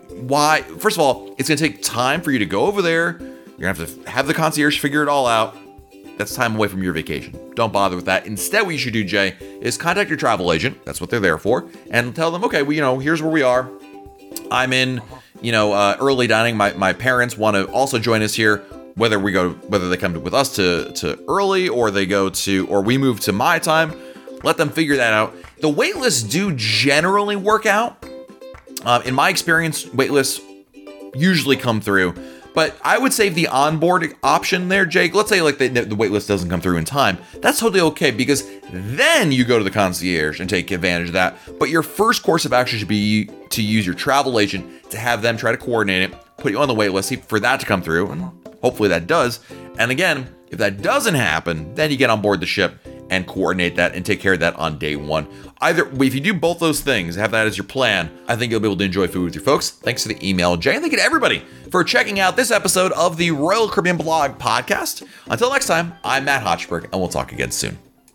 why? 0.09 0.61
First 0.61 0.95
of 0.95 1.01
all, 1.01 1.35
it's 1.37 1.49
going 1.49 1.57
to 1.57 1.67
take 1.67 1.83
time 1.83 2.21
for 2.21 2.31
you 2.31 2.39
to 2.39 2.45
go 2.45 2.65
over 2.65 2.81
there. 2.81 3.17
You're 3.57 3.73
going 3.73 3.75
to 3.75 3.81
have 3.81 4.03
to 4.03 4.09
have 4.09 4.27
the 4.27 4.33
concierge 4.33 4.79
figure 4.79 5.03
it 5.03 5.09
all 5.09 5.27
out. 5.27 5.57
That's 6.17 6.33
time 6.33 6.55
away 6.55 6.67
from 6.67 6.81
your 6.81 6.93
vacation. 6.93 7.37
Don't 7.55 7.71
bother 7.71 7.95
with 7.95 8.05
that. 8.05 8.25
Instead, 8.25 8.63
what 8.63 8.71
you 8.71 8.77
should 8.79 8.93
do, 8.93 9.03
Jay, 9.03 9.35
is 9.61 9.77
contact 9.77 10.09
your 10.09 10.17
travel 10.17 10.51
agent. 10.51 10.83
That's 10.85 10.99
what 10.99 11.09
they're 11.09 11.19
there 11.19 11.37
for, 11.37 11.69
and 11.91 12.15
tell 12.15 12.31
them, 12.31 12.43
okay, 12.45 12.63
well, 12.63 12.73
you 12.73 12.81
know, 12.81 12.97
here's 12.97 13.21
where 13.21 13.31
we 13.31 13.43
are. 13.43 13.69
I'm 14.51 14.73
in, 14.73 15.01
you 15.41 15.51
know, 15.51 15.73
uh, 15.73 15.97
early 15.99 16.27
dining. 16.27 16.57
My, 16.57 16.73
my 16.73 16.93
parents 16.93 17.37
want 17.37 17.55
to 17.55 17.65
also 17.71 17.99
join 17.99 18.21
us 18.21 18.33
here. 18.33 18.63
Whether 18.95 19.19
we 19.19 19.31
go, 19.31 19.51
whether 19.51 19.89
they 19.89 19.97
come 19.97 20.13
with 20.23 20.33
us 20.33 20.55
to 20.55 20.91
to 20.93 21.23
early, 21.27 21.69
or 21.69 21.91
they 21.91 22.07
go 22.07 22.29
to, 22.29 22.67
or 22.67 22.81
we 22.81 22.97
move 22.97 23.19
to 23.21 23.31
my 23.31 23.59
time, 23.59 23.93
let 24.43 24.57
them 24.57 24.69
figure 24.69 24.95
that 24.95 25.13
out. 25.13 25.35
The 25.61 25.69
waitlists 25.69 26.29
do 26.29 26.51
generally 26.55 27.35
work 27.35 27.67
out. 27.67 28.03
Uh, 28.83 29.01
in 29.05 29.13
my 29.13 29.29
experience, 29.29 29.85
waitlists 29.85 30.41
usually 31.13 31.57
come 31.57 31.79
through. 31.81 32.15
But 32.57 32.75
I 32.81 32.97
would 32.97 33.13
save 33.13 33.35
the 33.35 33.49
onboard 33.49 34.15
option 34.23 34.67
there, 34.67 34.87
Jake, 34.87 35.13
let's 35.13 35.29
say 35.29 35.43
like 35.43 35.59
the, 35.59 35.67
the 35.67 35.95
waitlist 35.95 36.27
doesn't 36.27 36.49
come 36.49 36.59
through 36.59 36.77
in 36.77 36.85
time, 36.85 37.19
that's 37.33 37.59
totally 37.59 37.81
okay 37.81 38.09
because 38.09 38.49
then 38.71 39.31
you 39.31 39.45
go 39.45 39.59
to 39.59 39.63
the 39.63 39.69
concierge 39.69 40.39
and 40.39 40.49
take 40.49 40.71
advantage 40.71 41.09
of 41.09 41.13
that. 41.13 41.37
But 41.59 41.69
your 41.69 41.83
first 41.83 42.23
course 42.23 42.45
of 42.45 42.53
action 42.53 42.79
should 42.79 42.87
be 42.87 43.29
to 43.49 43.61
use 43.61 43.85
your 43.85 43.93
travel 43.93 44.39
agent 44.39 44.89
to 44.89 44.97
have 44.97 45.21
them 45.21 45.37
try 45.37 45.51
to 45.51 45.57
coordinate 45.59 46.09
it, 46.09 46.15
put 46.37 46.51
you 46.51 46.57
on 46.57 46.67
the 46.67 46.73
waitlist 46.73 47.23
for 47.25 47.39
that 47.39 47.59
to 47.59 47.67
come 47.67 47.83
through, 47.83 48.09
and 48.09 48.31
hopefully 48.63 48.89
that 48.89 49.05
does. 49.05 49.39
And 49.77 49.91
again, 49.91 50.35
if 50.49 50.57
that 50.57 50.81
doesn't 50.81 51.13
happen, 51.13 51.75
then 51.75 51.91
you 51.91 51.97
get 51.97 52.09
on 52.09 52.23
board 52.23 52.39
the 52.39 52.47
ship 52.47 52.79
and 53.11 53.27
coordinate 53.27 53.75
that 53.75 53.93
and 53.93 54.03
take 54.03 54.19
care 54.19 54.33
of 54.33 54.39
that 54.39 54.55
on 54.55 54.79
day 54.79 54.95
one. 54.95 55.27
Either 55.59 55.89
if 56.03 56.13
you 56.13 56.21
do 56.21 56.33
both 56.33 56.59
those 56.59 56.81
things, 56.81 57.15
have 57.15 57.31
that 57.31 57.47
as 57.47 57.57
your 57.57 57.65
plan, 57.65 58.15
I 58.27 58.35
think 58.35 58.51
you'll 58.51 58.59
be 58.59 58.67
able 58.67 58.77
to 58.77 58.85
enjoy 58.85 59.07
food 59.07 59.25
with 59.25 59.35
your 59.35 59.43
folks. 59.43 59.69
Thanks 59.71 60.03
to 60.03 60.09
the 60.09 60.27
email, 60.29 60.55
Jay, 60.57 60.73
and 60.73 60.81
thank 60.81 60.91
you 60.91 60.99
to 60.99 61.03
everybody 61.03 61.43
for 61.71 61.83
checking 61.83 62.19
out 62.19 62.35
this 62.35 62.51
episode 62.51 62.91
of 62.93 63.17
the 63.17 63.31
Royal 63.31 63.67
Caribbean 63.67 63.97
Blog 63.97 64.37
podcast. 64.37 65.07
Until 65.27 65.51
next 65.51 65.67
time, 65.67 65.95
I'm 66.03 66.25
Matt 66.25 66.43
Hochberg, 66.43 66.83
and 66.85 66.93
we'll 66.93 67.09
talk 67.09 67.31
again 67.31 67.51
soon. 67.51 67.86